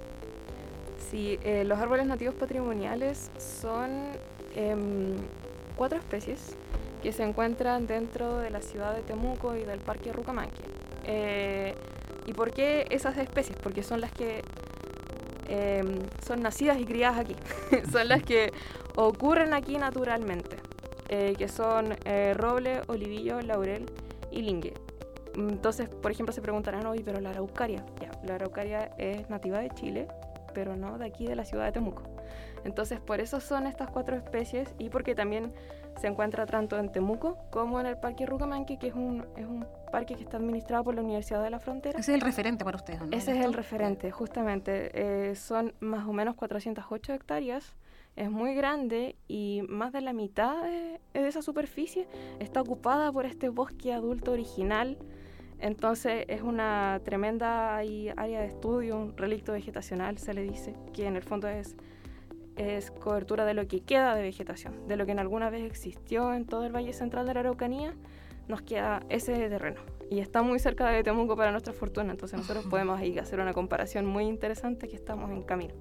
Sí, 1.11 1.39
eh, 1.45 1.65
los 1.67 1.79
árboles 1.79 2.07
nativos 2.07 2.35
patrimoniales 2.35 3.31
son 3.37 3.91
em, 4.57 5.17
cuatro 5.77 5.99
especies 5.99 6.57
que 7.03 7.13
se 7.13 7.23
encuentran 7.23 7.87
dentro 7.87 8.39
de 8.39 8.51
la 8.51 8.61
ciudad 8.61 8.95
de 8.95 9.03
Temuco 9.03 9.57
y 9.57 9.65
del 9.65 9.81
Parque 9.81 10.13
Rucamanque. 10.13 10.63
Eh, 11.05 11.75
¿Y 12.27 12.33
por 12.33 12.53
qué 12.53 12.87
esas 12.91 13.17
especies? 13.17 13.59
Porque 13.63 13.83
son 13.83 14.01
las 14.01 14.13
que 14.13 14.43
em, 15.49 15.99
son 16.25 16.43
nacidas 16.43 16.79
y 16.79 16.85
criadas 16.85 17.19
aquí, 17.19 17.37
son 17.93 18.09
las 18.09 18.23
que 18.23 18.53
ocurren 18.97 19.55
aquí 19.55 19.79
naturalmente, 19.79 20.57
eh, 21.09 21.35
que 21.37 21.49
son 21.49 21.97
eh, 22.05 22.35
roble, 22.37 22.83
olivillo, 22.87 23.41
laurel 23.41 23.87
y 24.31 24.43
lingue. 24.43 24.75
Entonces, 25.35 25.89
por 25.89 26.11
ejemplo, 26.11 26.33
se 26.33 26.43
preguntarán, 26.43 26.87
hoy, 26.87 27.03
pero 27.05 27.21
la 27.21 27.31
araucaria, 27.31 27.85
ya, 28.01 28.11
la 28.25 28.35
araucaria 28.35 28.93
es 28.99 29.29
nativa 29.31 29.59
de 29.59 29.71
Chile, 29.71 30.09
pero 30.55 30.77
no 30.77 30.99
de 30.99 31.07
aquí 31.07 31.27
de 31.27 31.37
la 31.37 31.45
ciudad 31.45 31.65
de 31.67 31.73
Temuco. 31.73 32.03
Entonces, 32.65 33.01
por 33.01 33.21
eso 33.21 33.41
son 33.41 33.67
estas 33.67 33.91
cuatro 33.91 34.17
especies 34.17 34.75
y 34.79 34.91
porque 34.91 35.15
también 35.15 35.53
se 36.01 36.07
encuentra 36.07 36.47
tanto 36.47 36.79
en 36.79 36.91
Temuco 36.91 37.39
como 37.51 37.81
en 37.81 37.87
el 37.87 37.97
Parque 37.97 38.27
Rucamanque, 38.27 38.79
que 38.79 38.89
es 38.89 38.95
un, 38.95 39.27
es 39.37 39.47
un 39.47 39.67
parque 39.91 40.15
que 40.15 40.23
está 40.23 40.37
administrado 40.39 40.85
por 40.85 40.95
la 40.95 41.03
Universidad 41.03 41.43
de 41.43 41.51
la 41.51 41.59
Frontera. 41.59 41.99
Ese 41.99 42.13
es 42.13 42.15
el 42.17 42.21
referente 42.21 42.65
para 42.65 42.77
ustedes, 42.77 43.01
¿no? 43.01 43.09
Ese 43.11 43.37
es 43.39 43.45
el 43.45 43.53
referente, 43.53 44.11
justamente. 44.11 44.91
Eh, 44.95 45.35
son 45.35 45.75
más 45.81 46.07
o 46.07 46.13
menos 46.13 46.37
408 46.37 47.13
hectáreas. 47.13 47.75
Es 48.17 48.31
muy 48.31 48.55
grande 48.55 49.17
y 49.29 49.63
más 49.69 49.93
de 49.93 50.01
la 50.01 50.13
mitad 50.13 50.63
de, 50.65 51.01
esa 51.15 51.43
superficie 51.43 52.09
está 52.39 52.61
ocupada 52.61 53.13
por 53.13 53.25
este 53.25 53.49
bosque 53.49 53.93
adulto 53.93 54.33
original. 54.33 54.99
Entonces 55.59 56.25
es 56.29 56.43
una 56.43 57.01
tremenda 57.05 57.77
área 57.77 58.15
de 58.15 58.47
estudio, 58.47 58.97
un 58.97 59.17
relicto 59.17 59.53
vegetacional 59.53 60.19
se 60.19 60.35
le 60.35 60.43
dice, 60.43 60.75
que 60.93 61.07
en 61.07 61.17
el 61.17 61.23
fondo 61.23 61.49
es 61.49 61.77
es 62.61 62.91
cobertura 62.91 63.45
de 63.45 63.55
lo 63.55 63.67
que 63.67 63.81
queda 63.81 64.15
de 64.15 64.23
vegetación, 64.23 64.87
de 64.87 64.97
lo 64.97 65.07
que 65.07 65.13
en 65.13 65.19
alguna 65.19 65.51
vez 65.51 65.65
existió 65.65 66.33
en 66.35 66.45
todo 66.47 66.65
el 66.65 66.75
Valle 66.75 66.93
Central 66.93 67.27
de 67.27 67.35
la 67.35 67.41
Araucanía, 67.41 67.95
nos 68.49 68.63
queda 68.63 69.03
ese 69.09 69.33
terreno. 69.49 69.81
Y 70.11 70.19
está 70.19 70.43
muy 70.43 70.59
cerca 70.59 70.89
de 70.89 71.03
Temuco 71.05 71.37
para 71.37 71.53
nuestra 71.53 71.73
fortuna, 71.73 72.11
entonces 72.11 72.39
nosotros 72.39 72.67
podemos 72.67 72.99
ahí 72.99 73.17
hacer 73.19 73.39
una 73.39 73.53
comparación 73.53 74.07
muy 74.07 74.25
interesante 74.25 74.89
que 74.89 74.97
estamos 74.97 75.31
en 75.31 75.43
camino. 75.43 75.73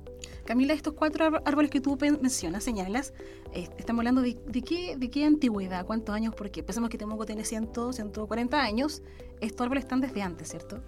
Camila, 0.45 0.73
estos 0.73 0.93
cuatro 0.93 1.41
árboles 1.45 1.71
que 1.71 1.81
tú 1.81 1.97
mencionas, 2.21 2.63
señalas, 2.63 3.13
eh, 3.53 3.67
estamos 3.77 4.01
hablando 4.01 4.21
de, 4.21 4.35
qué, 4.63 4.95
de 4.97 5.09
qué 5.09 5.25
antigüedad, 5.25 5.85
cuántos 5.85 6.15
años, 6.15 6.35
porque 6.35 6.61
pensamos 6.63 6.89
que 6.89 6.97
Temuco 6.97 7.25
tiene 7.25 7.43
100, 7.43 7.71
140 7.91 8.61
años, 8.61 9.01
estos 9.41 9.65
árboles 9.65 9.83
están 9.83 9.99
desde 9.99 10.21
antes, 10.21 10.49
¿cierto? 10.49 10.81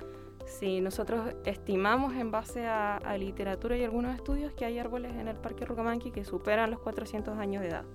Sí, 0.60 0.82
nosotros 0.82 1.34
estimamos 1.46 2.14
en 2.14 2.30
base 2.30 2.68
a, 2.68 3.00
literatura 3.18 3.78
y 3.78 3.84
algunos 3.84 4.14
estudios 4.16 4.54
que 4.54 4.66
hay 4.66 4.78
árboles 4.80 5.16
en 5.16 5.28
el 5.28 5.38
Parque 5.38 5.66
Rucamanqui 5.66 6.12
que 6.12 6.26
superan 6.26 6.70
los 6.72 6.80
400 6.82 7.38
años 7.38 7.64
de 7.64 7.70
edad. 7.70 7.86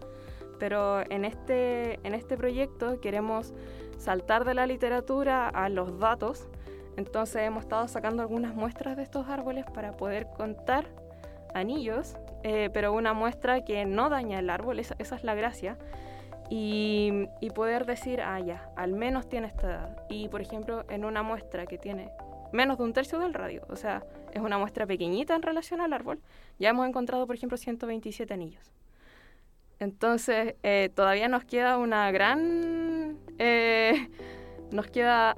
Pero 0.59 1.03
en 1.11 1.27
este, 1.27 2.01
en 2.03 2.15
este 2.15 2.37
proyecto 2.37 2.99
queremos 3.01 3.53
saltar 3.99 4.45
de 4.45 4.55
la 4.55 4.67
literatura 4.67 5.49
a 5.49 5.69
los 5.69 5.99
datos. 6.01 6.49
Entonces 6.97 7.43
hemos 7.43 7.65
estado 7.65 7.87
sacando 7.89 8.23
algunas 8.23 8.55
muestras 8.55 8.97
de 8.97 9.03
estos 9.03 9.29
árboles 9.29 9.67
para 9.67 9.97
poder 9.97 10.27
contar 10.35 10.87
anillos, 11.55 12.17
eh, 12.43 12.71
pero 12.73 12.95
una 12.95 13.13
muestra 13.13 13.65
que 13.65 13.85
no 13.85 14.09
daña 14.09 14.39
el 14.39 14.49
árbol, 14.49 14.81
esa, 14.81 14.97
es 14.99 15.25
la 15.25 15.35
gracia. 15.35 15.77
Y, 16.49 17.29
y, 17.41 17.51
poder 17.51 17.87
decir, 17.87 18.23
ah, 18.23 18.39
ya, 18.39 18.71
al 18.77 18.93
menos 18.93 19.29
tiene 19.29 19.49
esta 19.49 19.67
edad. 19.67 20.07
Y 20.09 20.29
por 20.29 20.41
ejemplo, 20.41 20.85
en 20.89 21.05
una 21.05 21.23
muestra 21.25 21.67
que 21.67 21.77
tiene 21.77 22.13
menos 22.57 22.79
de 22.79 22.85
un 22.85 22.93
tercio 22.93 23.19
del 23.21 23.35
radio. 23.35 23.65
O 23.69 23.77
sea, 23.77 24.03
es 24.33 24.41
una 24.41 24.59
muestra 24.59 24.87
pequeñita 24.87 25.37
en 25.37 25.43
relación 25.43 25.81
al 25.81 25.93
árbol. 25.93 26.19
Ya 26.59 26.71
hemos 26.71 26.89
encontrado, 26.89 27.27
por 27.27 27.37
ejemplo, 27.37 27.57
127 27.57 28.33
anillos. 28.35 28.73
Entonces, 29.79 30.55
eh, 30.63 30.91
todavía 30.95 31.29
nos 31.29 31.45
queda 31.45 31.77
una 31.77 32.11
gran... 32.11 33.19
Eh, 33.39 34.09
nos 34.73 34.87
queda... 34.89 35.37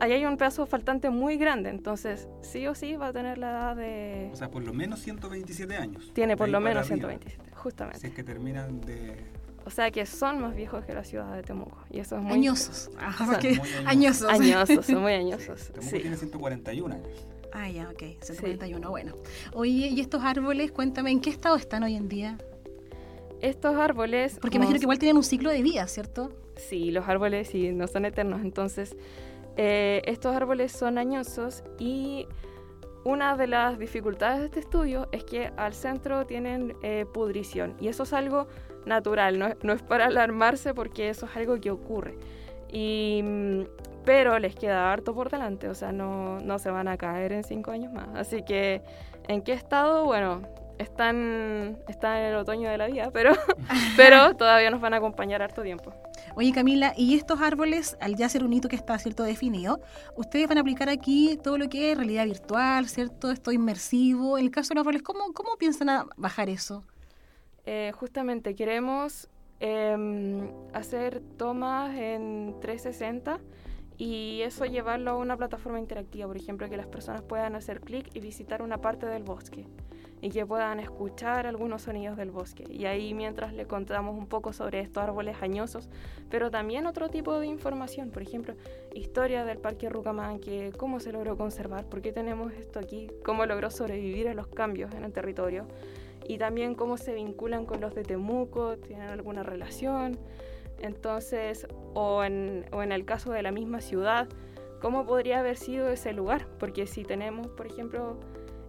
ahí 0.00 0.12
hay 0.12 0.24
un 0.24 0.36
pedazo 0.36 0.66
faltante 0.66 1.10
muy 1.10 1.36
grande, 1.36 1.70
entonces 1.70 2.28
sí 2.40 2.66
o 2.66 2.74
sí 2.74 2.96
va 2.96 3.08
a 3.08 3.12
tener 3.12 3.38
la 3.38 3.50
edad 3.50 3.76
de... 3.76 4.30
O 4.32 4.36
sea, 4.36 4.50
por 4.50 4.64
lo 4.64 4.72
menos 4.72 5.00
127 5.00 5.76
años. 5.76 6.10
Tiene 6.14 6.36
por 6.36 6.48
lo 6.48 6.60
menos 6.60 6.86
127, 6.86 7.50
justamente. 7.54 8.00
Si 8.00 8.06
es 8.06 8.14
que 8.14 8.24
terminan 8.24 8.80
de 8.80 9.33
o 9.64 9.70
sea 9.70 9.90
que 9.90 10.06
son 10.06 10.40
más 10.40 10.54
viejos 10.54 10.84
que 10.84 10.92
la 10.92 11.04
ciudad 11.04 11.34
de 11.34 11.42
Temuco. 11.42 11.78
Y 11.90 12.00
eso 12.00 12.16
es 12.16 12.22
muy... 12.22 12.34
Añosos. 12.34 12.90
añosos. 13.86 14.28
Añosos, 14.30 14.86
son 14.86 15.02
muy 15.02 15.12
añosos. 15.24 15.72
Temuco 15.72 15.96
tiene 15.96 16.16
141 16.16 16.94
años. 16.94 17.26
Ah, 17.52 17.70
ya, 17.70 17.88
ok, 17.88 18.02
141, 18.20 18.90
bueno. 18.90 19.14
Oye, 19.52 19.88
¿y 19.88 20.00
estos 20.00 20.24
árboles, 20.24 20.72
cuéntame, 20.72 21.12
en 21.12 21.20
qué 21.20 21.30
estado 21.30 21.54
están 21.54 21.84
hoy 21.84 21.94
en 21.94 22.08
día? 22.08 22.36
Estos 23.40 23.76
árboles... 23.76 24.38
Porque 24.40 24.56
imagino 24.56 24.78
que 24.78 24.84
igual 24.84 24.98
tienen 24.98 25.16
un 25.16 25.22
ciclo 25.22 25.50
de 25.50 25.62
vida, 25.62 25.86
¿cierto? 25.86 26.32
Sí, 26.56 26.90
los 26.90 27.08
árboles 27.08 27.48
sí, 27.48 27.70
no 27.70 27.86
son 27.86 28.06
eternos, 28.06 28.42
entonces 28.42 28.96
eh, 29.56 30.02
estos 30.06 30.34
árboles 30.34 30.72
son 30.72 30.98
añosos 30.98 31.62
y 31.78 32.26
una 33.04 33.36
de 33.36 33.46
las 33.46 33.78
dificultades 33.78 34.40
de 34.40 34.46
este 34.46 34.60
estudio 34.60 35.08
es 35.12 35.24
que 35.24 35.52
al 35.56 35.74
centro 35.74 36.26
tienen 36.26 36.74
eh, 36.82 37.06
pudrición 37.12 37.76
y 37.80 37.88
eso 37.88 38.04
es 38.04 38.12
algo 38.12 38.48
natural, 38.86 39.38
no, 39.38 39.72
es 39.72 39.82
para 39.82 40.06
alarmarse 40.06 40.74
porque 40.74 41.08
eso 41.08 41.26
es 41.26 41.36
algo 41.36 41.60
que 41.60 41.70
ocurre. 41.70 42.16
Y, 42.72 43.20
mm, 43.22 43.62
pero 44.04 44.38
les 44.38 44.54
queda 44.54 44.92
harto 44.92 45.14
por 45.14 45.30
delante, 45.30 45.68
o 45.68 45.74
sea, 45.74 45.92
no, 45.92 46.40
no 46.40 46.58
se 46.58 46.70
van 46.70 46.88
a 46.88 46.96
caer 46.96 47.32
en 47.32 47.44
cinco 47.44 47.70
años 47.70 47.92
más. 47.92 48.08
Así 48.14 48.42
que, 48.42 48.82
¿en 49.28 49.42
qué 49.42 49.52
estado? 49.52 50.04
Bueno, 50.04 50.42
están, 50.78 51.78
están 51.88 52.18
en 52.18 52.24
el 52.26 52.36
otoño 52.36 52.68
de 52.68 52.78
la 52.78 52.86
vida, 52.86 53.10
pero, 53.12 53.32
pero 53.96 54.34
todavía 54.36 54.70
nos 54.70 54.80
van 54.80 54.94
a 54.94 54.98
acompañar 54.98 55.42
harto 55.42 55.62
tiempo. 55.62 55.92
Oye 56.36 56.52
Camila, 56.52 56.92
y 56.96 57.14
estos 57.14 57.40
árboles, 57.40 57.96
al 58.00 58.16
ya 58.16 58.28
ser 58.28 58.44
un 58.44 58.52
hito 58.52 58.68
que 58.68 58.76
está 58.76 58.98
cierto 58.98 59.22
definido, 59.22 59.80
ustedes 60.16 60.48
van 60.48 60.58
a 60.58 60.62
aplicar 60.62 60.88
aquí 60.88 61.38
todo 61.42 61.58
lo 61.58 61.68
que 61.68 61.92
es 61.92 61.96
realidad 61.96 62.24
virtual, 62.24 62.88
¿cierto? 62.88 63.30
Esto 63.30 63.52
inmersivo. 63.52 64.36
En 64.36 64.46
el 64.46 64.50
caso 64.50 64.70
de 64.70 64.76
los 64.76 64.82
árboles, 64.82 65.02
¿cómo, 65.02 65.32
cómo 65.32 65.56
piensan 65.56 65.88
a 65.90 66.06
bajar 66.16 66.48
eso? 66.48 66.84
Eh, 67.66 67.92
justamente 67.94 68.54
queremos 68.54 69.28
em, 69.60 70.50
hacer 70.72 71.20
tomas 71.38 71.96
en 71.96 72.56
360 72.60 73.40
y 73.96 74.42
eso 74.42 74.64
llevarlo 74.64 75.12
a 75.12 75.16
una 75.16 75.36
plataforma 75.36 75.78
interactiva, 75.78 76.26
por 76.26 76.36
ejemplo, 76.36 76.68
que 76.68 76.76
las 76.76 76.86
personas 76.86 77.22
puedan 77.22 77.54
hacer 77.54 77.80
clic 77.80 78.10
y 78.14 78.20
visitar 78.20 78.60
una 78.60 78.78
parte 78.78 79.06
del 79.06 79.22
bosque 79.22 79.66
y 80.20 80.30
que 80.30 80.46
puedan 80.46 80.80
escuchar 80.80 81.46
algunos 81.46 81.82
sonidos 81.82 82.16
del 82.16 82.30
bosque. 82.30 82.64
Y 82.68 82.86
ahí 82.86 83.12
mientras 83.14 83.52
le 83.52 83.66
contamos 83.66 84.16
un 84.16 84.26
poco 84.26 84.52
sobre 84.52 84.80
estos 84.80 85.02
árboles 85.02 85.36
añosos, 85.42 85.90
pero 86.30 86.50
también 86.50 86.86
otro 86.86 87.08
tipo 87.10 87.38
de 87.38 87.46
información, 87.46 88.10
por 88.10 88.22
ejemplo, 88.22 88.54
historia 88.94 89.44
del 89.44 89.58
Parque 89.58 89.88
Rucamanque, 89.90 90.72
cómo 90.78 90.98
se 90.98 91.12
logró 91.12 91.36
conservar, 91.36 91.84
por 91.84 92.00
qué 92.00 92.10
tenemos 92.10 92.52
esto 92.54 92.78
aquí, 92.78 93.10
cómo 93.22 93.44
logró 93.44 93.70
sobrevivir 93.70 94.28
a 94.28 94.34
los 94.34 94.48
cambios 94.48 94.94
en 94.94 95.04
el 95.04 95.12
territorio 95.12 95.66
y 96.26 96.38
también 96.38 96.74
cómo 96.74 96.96
se 96.96 97.14
vinculan 97.14 97.66
con 97.66 97.80
los 97.80 97.94
de 97.94 98.02
Temuco, 98.02 98.76
tienen 98.78 99.08
alguna 99.08 99.42
relación. 99.42 100.18
Entonces, 100.78 101.66
o 101.94 102.24
en, 102.24 102.66
o 102.72 102.82
en 102.82 102.92
el 102.92 103.04
caso 103.04 103.32
de 103.32 103.42
la 103.42 103.52
misma 103.52 103.80
ciudad, 103.80 104.28
¿cómo 104.80 105.06
podría 105.06 105.40
haber 105.40 105.56
sido 105.56 105.88
ese 105.88 106.12
lugar? 106.12 106.46
Porque 106.58 106.86
si 106.86 107.04
tenemos, 107.04 107.48
por 107.48 107.66
ejemplo, 107.66 108.18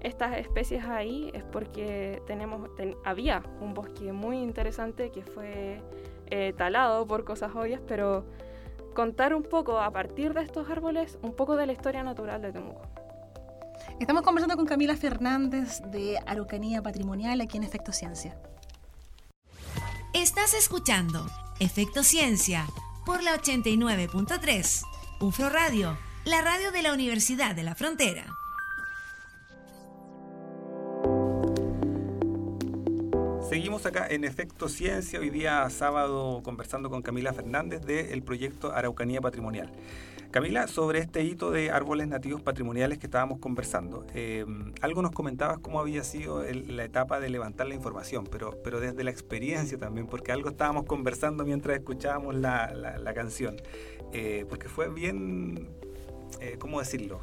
estas 0.01 0.37
especies 0.37 0.85
ahí 0.85 1.31
es 1.33 1.43
porque 1.43 2.21
tenemos, 2.27 2.69
había 3.03 3.41
un 3.59 3.73
bosque 3.73 4.13
muy 4.13 4.37
interesante 4.37 5.09
que 5.09 5.23
fue 5.23 5.81
eh, 6.27 6.53
talado 6.55 7.07
por 7.07 7.25
cosas 7.25 7.55
obvias, 7.55 7.81
pero 7.87 8.23
contar 8.93 9.33
un 9.33 9.43
poco 9.43 9.79
a 9.79 9.91
partir 9.91 10.33
de 10.33 10.41
estos 10.41 10.69
árboles, 10.69 11.17
un 11.23 11.33
poco 11.33 11.55
de 11.55 11.65
la 11.65 11.73
historia 11.73 12.03
natural 12.03 12.41
de 12.41 12.51
Temuco. 12.51 12.81
Estamos 13.97 14.23
conversando 14.23 14.57
con 14.57 14.65
Camila 14.65 14.97
Fernández 14.97 15.79
de 15.89 16.19
Araucanía 16.27 16.81
Patrimonial 16.81 17.39
aquí 17.39 17.55
en 17.55 17.63
Efecto 17.63 17.93
Ciencia. 17.93 18.37
Estás 20.13 20.53
escuchando 20.53 21.25
Efecto 21.61 22.03
Ciencia 22.03 22.67
por 23.05 23.23
la 23.23 23.37
89.3, 23.37 24.81
UFRO 25.21 25.49
Radio, 25.49 25.97
la 26.25 26.41
radio 26.41 26.73
de 26.73 26.81
la 26.81 26.93
Universidad 26.93 27.55
de 27.55 27.63
la 27.63 27.73
Frontera. 27.73 28.25
Seguimos 33.47 33.85
acá 33.85 34.07
en 34.09 34.25
Efecto 34.25 34.67
Ciencia, 34.67 35.21
hoy 35.21 35.29
día 35.29 35.69
sábado 35.69 36.41
conversando 36.43 36.89
con 36.89 37.01
Camila 37.01 37.31
Fernández 37.31 37.85
del 37.85 38.21
proyecto 38.23 38.73
Araucanía 38.73 39.21
Patrimonial. 39.21 39.71
Camila, 40.35 40.67
sobre 40.67 40.99
este 40.99 41.23
hito 41.23 41.49
de 41.49 41.71
árboles 41.71 42.09
nativos 42.09 42.41
patrimoniales 42.41 42.97
que 42.97 43.07
estábamos 43.07 43.39
conversando, 43.39 44.05
eh, 44.13 44.45
algo 44.81 45.01
nos 45.01 45.11
comentabas 45.11 45.59
cómo 45.59 45.79
había 45.79 46.03
sido 46.03 46.43
la 46.43 46.83
etapa 46.83 47.21
de 47.21 47.29
levantar 47.29 47.67
la 47.67 47.73
información, 47.73 48.27
pero, 48.29 48.61
pero 48.61 48.81
desde 48.81 49.05
la 49.05 49.11
experiencia 49.11 49.77
también, 49.77 50.07
porque 50.07 50.33
algo 50.33 50.49
estábamos 50.49 50.83
conversando 50.87 51.45
mientras 51.45 51.77
escuchábamos 51.77 52.35
la, 52.35 53.13
canción, 53.15 53.55
eh, 54.11 54.45
porque 54.49 54.67
fue 54.67 54.89
bien, 54.89 55.69
eh, 56.41 56.57
¿cómo 56.59 56.79
decirlo? 56.79 57.21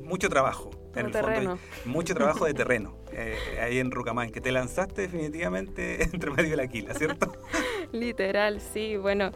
mucho 0.00 0.28
trabajo, 0.28 0.70
en 0.94 1.06
el 1.06 1.12
fondo, 1.12 1.58
mucho 1.86 2.14
trabajo 2.14 2.44
de 2.44 2.54
terreno, 2.62 2.96
eh, 3.12 3.36
ahí 3.60 3.78
en 3.80 3.90
Rucamán, 3.90 4.30
que 4.30 4.40
te 4.40 4.52
lanzaste 4.52 5.02
definitivamente 5.02 6.02
entre 6.12 6.30
medio 6.30 6.50
de 6.50 6.56
la 6.56 6.68
quila, 6.68 6.94
¿cierto? 6.94 7.32
Literal, 7.90 8.60
sí, 8.60 8.96
bueno. 8.96 9.32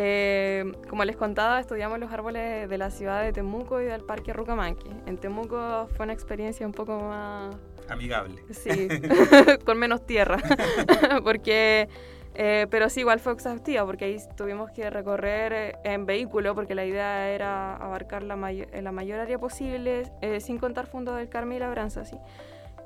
Eh, 0.00 0.64
como 0.88 1.04
les 1.04 1.16
contaba, 1.16 1.58
estudiamos 1.58 1.98
los 1.98 2.12
árboles 2.12 2.70
de 2.70 2.78
la 2.78 2.88
ciudad 2.88 3.20
de 3.20 3.32
Temuco 3.32 3.80
y 3.80 3.86
del 3.86 4.02
Parque 4.04 4.32
Rucamanque. 4.32 4.88
En 5.06 5.18
Temuco 5.18 5.88
fue 5.96 6.04
una 6.04 6.12
experiencia 6.12 6.64
un 6.64 6.72
poco 6.72 7.00
más... 7.00 7.56
Amigable. 7.88 8.40
Sí, 8.50 8.86
con 9.64 9.76
menos 9.76 10.06
tierra, 10.06 10.38
porque 11.24 11.88
eh, 12.40 12.68
pero 12.70 12.88
sí, 12.88 13.00
igual 13.00 13.18
fue 13.18 13.32
exhaustiva 13.32 13.84
porque 13.84 14.04
ahí 14.04 14.18
tuvimos 14.36 14.70
que 14.70 14.88
recorrer 14.88 15.52
eh, 15.52 15.72
en 15.82 16.06
vehículo 16.06 16.54
porque 16.54 16.76
la 16.76 16.86
idea 16.86 17.28
era 17.30 17.74
abarcar 17.74 18.22
la, 18.22 18.36
la 18.36 18.92
mayor 18.92 19.18
área 19.18 19.38
posible 19.40 20.04
eh, 20.20 20.38
sin 20.38 20.58
contar 20.58 20.86
Fondo 20.86 21.16
del 21.16 21.28
Carmen 21.28 21.56
y 21.56 21.58
Labranza. 21.58 22.04
¿sí? 22.04 22.16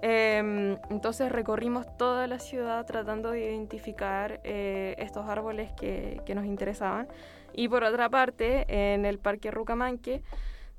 Em, 0.03 0.77
entonces 0.91 1.31
recorrimos 1.31 1.87
toda 1.97 2.27
la 2.27 2.41
ciudad 2.41 2.85
tratando 2.85 3.31
de 3.31 3.41
identificar 3.51 4.41
estos 4.45 5.29
árboles 5.29 5.73
que, 5.73 6.21
nos 6.35 6.45
interesaban. 6.45 7.09
Y 7.55 7.69
por 7.69 7.85
otra 7.85 8.09
parte, 8.11 8.67
en 8.69 9.05
el 9.05 9.19
Parque 9.19 9.51
Rucamanque, 9.51 10.23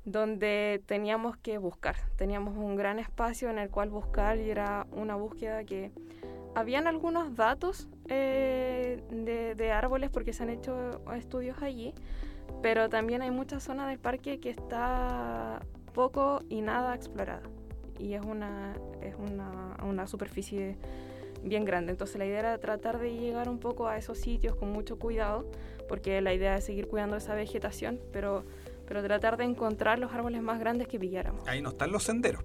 donde 0.04 0.82
teníamos 0.86 1.36
que 1.38 1.56
buscar, 1.58 1.96
teníamos 2.16 2.56
un 2.56 2.76
gran 2.76 2.98
espacio 2.98 3.48
en 3.48 3.58
el 3.58 3.70
cual 3.70 3.88
buscar 3.88 4.38
y 4.38 4.50
era 4.50 4.86
una 4.92 5.16
búsqueda 5.16 5.64
que 5.64 5.90
habían 6.54 6.86
algunos 6.86 7.34
datos 7.36 7.88
eh, 8.08 9.02
de, 9.10 9.72
árboles 9.72 10.10
porque 10.10 10.32
se 10.32 10.42
han 10.42 10.50
hecho 10.50 11.00
estudios 11.14 11.62
allí, 11.62 11.94
pero 12.62 12.88
también 12.88 13.22
hay 13.22 13.30
mucha 13.30 13.60
zona 13.60 13.88
del 13.88 13.98
parque 13.98 14.40
que 14.40 14.50
está 14.50 15.60
poco 15.92 16.42
y 16.48 16.60
nada 16.60 16.94
explorada. 16.94 17.42
Y 17.98 18.14
es 18.14 18.22
una, 18.24 18.74
es 19.02 19.14
una, 19.16 19.76
una 19.84 20.06
superficie 20.06 20.76
bien 21.42 21.64
grande. 21.64 21.92
Entonces 21.92 22.16
la 22.16 22.26
idea 22.26 22.40
era 22.40 22.58
tratar 22.58 22.98
de 22.98 23.14
llegar 23.14 23.48
un 23.48 23.58
poco 23.58 23.86
a 23.86 23.96
esos 23.96 24.18
sitios 24.18 24.56
con 24.56 24.72
mucho 24.72 24.98
cuidado, 24.98 25.44
porque 25.88 26.20
la 26.20 26.32
idea 26.34 26.56
es 26.56 26.64
seguir 26.64 26.88
cuidando 26.88 27.16
esa 27.16 27.34
vegetación, 27.34 28.00
pero, 28.12 28.44
pero 28.86 29.02
tratar 29.02 29.36
de 29.36 29.44
encontrar 29.44 29.98
los 29.98 30.12
árboles 30.12 30.42
más 30.42 30.58
grandes 30.58 30.88
que 30.88 30.98
pilláramos. 30.98 31.46
Ahí 31.46 31.60
no 31.60 31.70
están 31.70 31.92
los 31.92 32.02
senderos. 32.02 32.42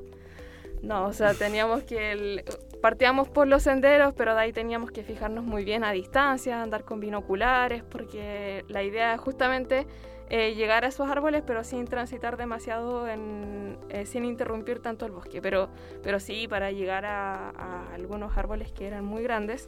No, 0.82 1.06
o 1.08 1.14
sea, 1.14 1.34
teníamos 1.34 1.84
que... 1.84 2.44
partíamos 2.82 3.30
por 3.30 3.48
los 3.48 3.64
senderos, 3.64 4.14
pero 4.16 4.36
de 4.36 4.42
ahí 4.42 4.54
teníamos 4.54 4.92
que 4.92 5.04
fijarnos 5.04 5.44
muy 5.44 5.66
bien 5.66 5.84
a 5.84 5.92
distancia, 5.92 6.62
andar 6.62 6.84
con 6.84 7.00
binoculares, 7.00 7.84
porque 7.84 8.64
la 8.68 8.84
idea 8.84 9.14
es 9.14 9.20
justamente 9.20 9.88
eh, 10.32 10.54
llegar 10.54 10.86
a 10.86 10.90
esos 10.90 11.10
árboles, 11.10 11.42
pero 11.46 11.64
sin 11.64 11.86
transitar 11.86 12.38
demasiado, 12.38 13.08
en, 13.08 13.80
eh, 13.90 14.06
sin 14.06 14.26
interrumpir 14.26 14.80
tanto 14.80 15.08
el 15.08 15.12
bosque. 15.12 15.42
Pero, 15.42 15.70
pero 16.04 16.20
sí, 16.20 16.48
para 16.48 16.72
llegar 16.72 17.06
a, 17.06 17.50
algunos 17.94 18.38
árboles 18.38 18.72
que 18.72 18.86
eran 18.86 19.04
muy 19.04 19.24
grandes, 19.24 19.68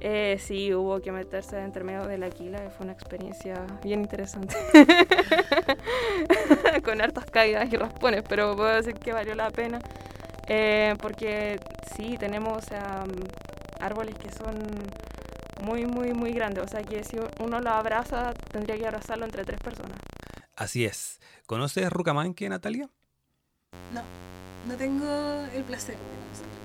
eh, 0.00 0.38
sí 0.40 0.74
hubo 0.74 1.00
que 1.00 1.12
meterse 1.12 1.60
entre 1.60 1.84
medio 1.84 2.06
de 2.06 2.16
la 2.16 2.30
quila, 2.30 2.70
fue 2.70 2.84
una 2.84 2.94
experiencia 2.94 3.66
bien 3.84 4.00
interesante. 4.00 4.56
Con 6.84 7.02
hartas 7.02 7.26
caídas 7.26 7.70
y 7.70 7.76
raspones, 7.76 8.22
pero 8.26 8.56
puedo 8.56 8.74
decir 8.74 8.94
que 8.94 9.12
valió 9.12 9.34
la 9.34 9.50
pena. 9.50 9.80
Eh, 10.52 10.96
porque 11.00 11.60
sí, 11.94 12.16
tenemos 12.18 12.64
árboles 13.78 14.16
que 14.16 14.32
son 14.32 14.56
muy, 15.62 15.86
muy, 15.86 16.12
muy 16.12 16.32
grandes. 16.32 16.64
O 16.64 16.66
sea 16.66 16.82
que 16.82 17.04
si 17.04 17.18
uno 17.38 17.60
lo 17.60 17.70
abraza, 17.70 18.34
tendría 18.50 18.76
que 18.76 18.84
abrazarlo 18.84 19.26
entre 19.26 19.44
tres 19.44 19.60
personas. 19.60 19.96
Así 20.56 20.84
es. 20.84 21.20
¿Conoces 21.46 21.88
Rucamanque, 21.90 22.48
Natalia? 22.48 22.90
No, 23.94 24.02
no 24.66 24.74
tengo 24.76 25.06
el 25.54 25.62
placer. 25.62 25.94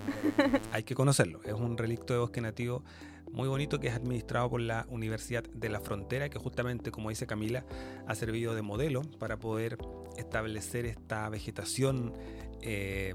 Hay 0.72 0.82
que 0.82 0.96
conocerlo. 0.96 1.44
Es 1.44 1.54
un 1.54 1.78
relicto 1.78 2.14
de 2.14 2.20
bosque 2.20 2.42
nativo 2.42 2.84
muy 3.32 3.48
bonito 3.48 3.80
que 3.80 3.90
es 3.90 3.94
administrado 3.94 4.50
por 4.50 4.62
la 4.62 4.88
Universidad 4.90 5.44
de 5.44 5.70
la 5.70 5.80
Frontera, 5.80 6.30
que 6.30 6.40
justamente, 6.40 6.90
como 6.90 7.10
dice 7.10 7.28
Camila, 7.28 7.66
ha 8.08 8.16
servido 8.16 8.56
de 8.56 8.64
modelo 8.64 9.04
para 9.20 9.38
poder 9.38 9.78
establecer 10.18 10.88
esta 10.88 11.30
vegetación 11.30 12.14
eh, 12.62 13.14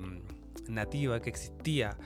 nativa 0.70 1.20
que 1.20 1.30
existía 1.30 1.96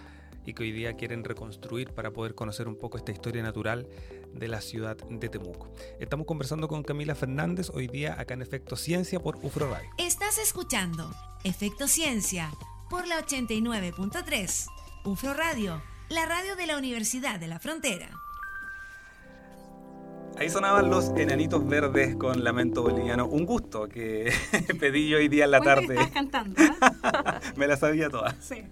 y 0.46 0.52
que 0.52 0.62
hoy 0.62 0.72
día 0.72 0.94
quieren 0.94 1.24
reconstruir 1.24 1.92
para 1.92 2.12
poder 2.12 2.34
conocer 2.34 2.68
un 2.68 2.76
poco 2.76 2.98
esta 2.98 3.12
historia 3.12 3.42
natural 3.42 3.88
de 4.32 4.48
la 4.48 4.60
ciudad 4.60 4.96
de 4.96 5.28
Temuco. 5.28 5.72
Estamos 5.98 6.26
conversando 6.26 6.68
con 6.68 6.82
Camila 6.82 7.14
Fernández 7.14 7.70
hoy 7.70 7.88
día 7.88 8.18
acá 8.18 8.34
en 8.34 8.42
Efecto 8.42 8.76
Ciencia 8.76 9.20
por 9.20 9.36
UFRO 9.42 9.70
Radio. 9.70 9.88
Estás 9.98 10.38
escuchando 10.38 11.10
Efecto 11.44 11.88
Ciencia 11.88 12.50
por 12.90 13.06
la 13.06 13.24
89.3 13.24 14.66
UFRO 15.04 15.34
Radio, 15.34 15.82
la 16.08 16.26
radio 16.26 16.56
de 16.56 16.66
la 16.66 16.78
Universidad 16.78 17.40
de 17.40 17.48
la 17.48 17.58
Frontera. 17.58 18.23
Ahí 20.36 20.50
sonaban 20.50 20.90
los 20.90 21.10
enanitos 21.16 21.66
verdes 21.66 22.16
con 22.16 22.42
Lamento 22.42 22.82
Boliviano. 22.82 23.26
Un 23.26 23.46
gusto 23.46 23.88
que 23.88 24.32
pedí 24.80 25.08
yo 25.08 25.18
hoy 25.18 25.28
día 25.28 25.44
en 25.44 25.52
la 25.52 25.60
tarde. 25.60 25.94
Estás 25.94 26.10
cantando, 26.10 26.60
¿eh? 26.60 26.70
Me 27.56 27.68
la 27.68 27.76
sabía 27.76 28.10
toda. 28.10 28.34
Sí. 28.40 28.64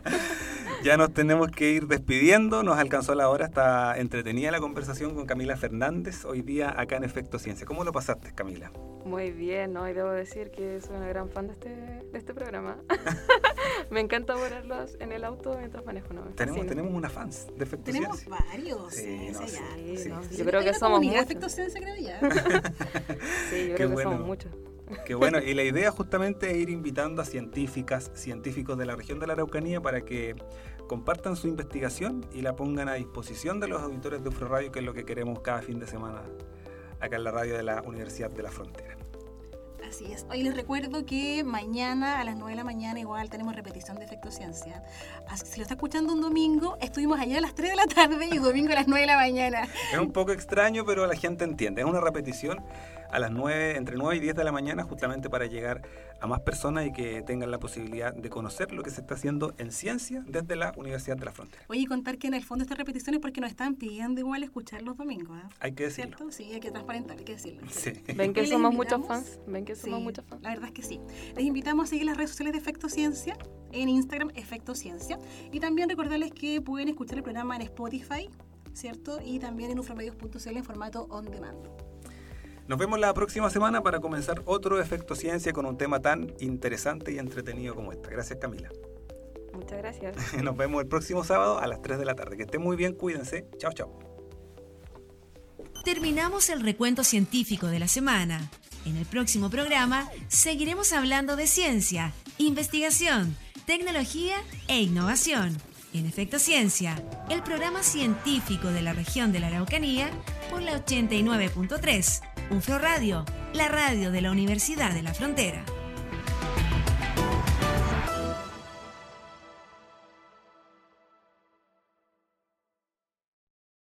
Ya 0.82 0.96
nos 0.96 1.12
tenemos 1.14 1.50
que 1.50 1.70
ir 1.70 1.86
despidiendo, 1.86 2.62
nos 2.62 2.76
alcanzó 2.78 3.14
la 3.14 3.28
hora, 3.28 3.46
está 3.46 3.96
entretenida 3.98 4.50
la 4.50 4.58
conversación 4.60 5.14
con 5.14 5.26
Camila 5.26 5.56
Fernández 5.56 6.24
hoy 6.24 6.42
día 6.42 6.74
acá 6.76 6.96
en 6.96 7.04
Efecto 7.04 7.38
Ciencia. 7.38 7.66
¿Cómo 7.66 7.84
lo 7.84 7.92
pasaste, 7.92 8.32
Camila? 8.34 8.72
Muy 9.04 9.30
bien, 9.30 9.72
¿no? 9.72 9.88
Y 9.88 9.92
debo 9.92 10.10
decir 10.10 10.50
que 10.50 10.80
soy 10.80 10.96
una 10.96 11.08
gran 11.08 11.28
fan 11.30 11.46
de 11.46 11.52
este, 11.54 11.68
de 11.68 12.18
este 12.18 12.34
programa. 12.34 12.78
Me 13.90 14.00
encanta 14.00 14.34
ponerlos 14.34 14.96
en 15.00 15.12
el 15.12 15.24
auto 15.24 15.56
mientras 15.58 15.84
manejo, 15.84 16.12
¿no? 16.14 16.22
Tenemos, 16.34 16.66
tenemos 16.66 16.92
una 16.92 17.08
fans 17.08 17.46
de 17.56 17.64
Efecto 17.64 17.84
Tenemos 17.92 18.18
Ciencia. 18.18 18.44
varios. 18.50 18.92
Sí, 18.94 19.28
no, 19.32 19.38
sí, 19.40 19.46
sí, 19.48 19.54
ya. 19.56 19.76
Sí, 19.76 19.96
sí. 19.98 20.08
no, 20.08 20.22
Sí, 20.24 20.36
Yo 20.36 20.44
creo 20.44 20.62
que 20.62 20.74
somos 20.74 21.00
muchos. 21.02 21.22
efecto 21.22 21.48
ciencia, 21.48 21.80
creo 21.80 21.96
ya. 21.96 22.20
Sí, 23.50 23.68
yo 23.68 23.68
Qué 23.68 23.74
creo 23.74 23.76
que 23.76 23.86
bueno. 23.94 24.10
somos 24.12 24.26
muchos. 24.26 24.52
Qué 25.04 25.14
bueno, 25.14 25.38
y 25.38 25.54
la 25.54 25.62
idea 25.62 25.90
justamente 25.90 26.50
es 26.50 26.56
ir 26.56 26.70
invitando 26.70 27.22
a 27.22 27.24
científicas, 27.24 28.10
científicos 28.14 28.78
de 28.78 28.86
la 28.86 28.96
región 28.96 29.18
de 29.18 29.26
la 29.26 29.34
Araucanía 29.34 29.80
para 29.80 30.02
que 30.02 30.36
compartan 30.88 31.36
su 31.36 31.48
investigación 31.48 32.26
y 32.32 32.42
la 32.42 32.54
pongan 32.54 32.88
a 32.88 32.94
disposición 32.94 33.60
de 33.60 33.68
los 33.68 33.82
auditores 33.82 34.22
de 34.22 34.28
UFRO 34.28 34.48
Radio, 34.48 34.72
que 34.72 34.80
es 34.80 34.84
lo 34.84 34.92
que 34.92 35.04
queremos 35.04 35.40
cada 35.40 35.62
fin 35.62 35.78
de 35.78 35.86
semana 35.86 36.22
acá 37.00 37.16
en 37.16 37.24
la 37.24 37.30
radio 37.30 37.56
de 37.56 37.62
la 37.62 37.82
Universidad 37.82 38.30
de 38.30 38.42
la 38.42 38.50
Frontera. 38.50 38.96
Así 39.92 40.10
es. 40.10 40.24
Hoy 40.30 40.42
les 40.42 40.54
recuerdo 40.54 41.04
que 41.04 41.44
mañana 41.44 42.18
a 42.18 42.24
las 42.24 42.36
9 42.36 42.52
de 42.52 42.56
la 42.56 42.64
mañana 42.64 42.98
igual 42.98 43.28
tenemos 43.28 43.54
repetición 43.54 43.98
de 43.98 44.04
Efecto 44.04 44.30
Ciencia. 44.30 44.82
Así 45.28 45.44
que 45.44 45.50
si 45.50 45.56
lo 45.58 45.62
está 45.64 45.74
escuchando 45.74 46.14
un 46.14 46.22
domingo, 46.22 46.78
estuvimos 46.80 47.20
allá 47.20 47.38
a 47.38 47.40
las 47.42 47.54
3 47.54 47.70
de 47.70 47.76
la 47.76 47.86
tarde 47.86 48.26
y 48.32 48.38
domingo 48.38 48.72
a 48.72 48.76
las 48.76 48.88
9 48.88 49.02
de 49.02 49.06
la 49.06 49.16
mañana. 49.16 49.68
Es 49.92 49.98
un 49.98 50.12
poco 50.12 50.32
extraño, 50.32 50.86
pero 50.86 51.06
la 51.06 51.14
gente 51.14 51.44
entiende. 51.44 51.82
Es 51.82 51.86
una 51.86 52.00
repetición 52.00 52.64
a 53.12 53.18
las 53.18 53.30
9, 53.30 53.76
entre 53.76 53.96
9 53.96 54.16
y 54.16 54.20
10 54.20 54.34
de 54.34 54.44
la 54.44 54.52
mañana, 54.52 54.82
justamente 54.84 55.28
para 55.30 55.46
llegar 55.46 55.82
a 56.20 56.26
más 56.26 56.40
personas 56.40 56.86
y 56.86 56.92
que 56.92 57.22
tengan 57.22 57.50
la 57.50 57.58
posibilidad 57.58 58.14
de 58.14 58.30
conocer 58.30 58.72
lo 58.72 58.82
que 58.82 58.90
se 58.90 59.02
está 59.02 59.14
haciendo 59.14 59.54
en 59.58 59.70
ciencia 59.70 60.24
desde 60.26 60.56
la 60.56 60.72
Universidad 60.76 61.16
de 61.16 61.26
la 61.26 61.32
Frontera. 61.32 61.62
Oye, 61.68 61.80
y 61.80 61.86
contar 61.86 62.18
que 62.18 62.28
en 62.28 62.34
el 62.34 62.42
fondo 62.42 62.62
estas 62.62 62.78
repeticiones 62.78 63.20
porque 63.20 63.40
nos 63.40 63.50
están 63.50 63.74
pidiendo 63.74 64.20
igual 64.20 64.42
escuchar 64.42 64.82
los 64.82 64.96
domingos, 64.96 65.38
¿eh? 65.38 65.48
Hay 65.60 65.72
que 65.72 65.84
decirlo. 65.84 66.16
¿Cierto? 66.16 66.32
Sí, 66.32 66.52
hay 66.52 66.60
que 66.60 66.70
transparentar, 66.70 67.18
hay 67.18 67.24
que 67.24 67.32
decirlo. 67.32 67.68
Sí. 67.70 67.92
¿Ven 68.16 68.32
que 68.32 68.46
somos 68.46 68.72
muchos 68.72 69.06
fans? 69.06 69.40
¿Ven 69.46 69.64
que 69.64 69.76
somos 69.76 69.98
Sí, 69.98 70.04
muchos 70.04 70.24
fans? 70.24 70.42
La 70.42 70.50
verdad 70.50 70.66
es 70.66 70.72
que 70.72 70.82
sí. 70.82 71.00
Les 71.36 71.44
invitamos 71.44 71.84
a 71.84 71.86
seguir 71.88 72.06
las 72.06 72.16
redes 72.16 72.30
sociales 72.30 72.52
de 72.52 72.58
Efecto 72.60 72.88
Ciencia, 72.88 73.36
en 73.72 73.88
Instagram 73.88 74.30
Efecto 74.34 74.74
Ciencia, 74.74 75.18
y 75.50 75.60
también 75.60 75.88
recordarles 75.88 76.32
que 76.32 76.60
pueden 76.60 76.88
escuchar 76.88 77.18
el 77.18 77.24
programa 77.24 77.56
en 77.56 77.62
Spotify, 77.62 78.30
¿cierto? 78.72 79.18
Y 79.24 79.38
también 79.38 79.70
en 79.70 79.78
ufromedios.cl 79.78 80.56
en 80.56 80.64
formato 80.64 81.06
on 81.10 81.24
demand. 81.26 81.58
Nos 82.68 82.78
vemos 82.78 82.98
la 82.98 83.12
próxima 83.12 83.50
semana 83.50 83.82
para 83.82 84.00
comenzar 84.00 84.42
otro 84.44 84.80
Efecto 84.80 85.14
Ciencia 85.14 85.52
con 85.52 85.66
un 85.66 85.76
tema 85.76 86.00
tan 86.00 86.32
interesante 86.38 87.12
y 87.12 87.18
entretenido 87.18 87.74
como 87.74 87.92
este. 87.92 88.08
Gracias 88.10 88.38
Camila. 88.40 88.70
Muchas 89.52 89.78
gracias. 89.78 90.34
Nos 90.42 90.56
vemos 90.56 90.82
el 90.82 90.88
próximo 90.88 91.24
sábado 91.24 91.58
a 91.58 91.66
las 91.66 91.82
3 91.82 91.98
de 91.98 92.04
la 92.04 92.14
tarde. 92.14 92.36
Que 92.36 92.44
estén 92.44 92.62
muy 92.62 92.76
bien, 92.76 92.94
cuídense. 92.94 93.46
Chao, 93.58 93.72
chao. 93.72 93.98
Terminamos 95.84 96.48
el 96.48 96.62
recuento 96.62 97.02
científico 97.02 97.66
de 97.66 97.80
la 97.80 97.88
semana. 97.88 98.50
En 98.84 98.96
el 98.96 99.04
próximo 99.06 99.50
programa 99.50 100.08
seguiremos 100.28 100.92
hablando 100.92 101.36
de 101.36 101.46
ciencia, 101.46 102.12
investigación, 102.38 103.36
tecnología 103.66 104.36
e 104.68 104.80
innovación. 104.80 105.56
En 105.94 106.06
Efecto 106.06 106.38
Ciencia, 106.38 106.96
el 107.28 107.42
programa 107.42 107.82
científico 107.82 108.68
de 108.68 108.80
la 108.80 108.94
región 108.94 109.30
de 109.30 109.40
la 109.40 109.48
Araucanía 109.48 110.10
por 110.50 110.62
la 110.62 110.82
89.3, 110.82 112.22
UFRO 112.50 112.78
Radio, 112.78 113.26
la 113.52 113.68
radio 113.68 114.10
de 114.10 114.22
la 114.22 114.30
Universidad 114.30 114.94
de 114.94 115.02
la 115.02 115.12
Frontera. 115.12 115.64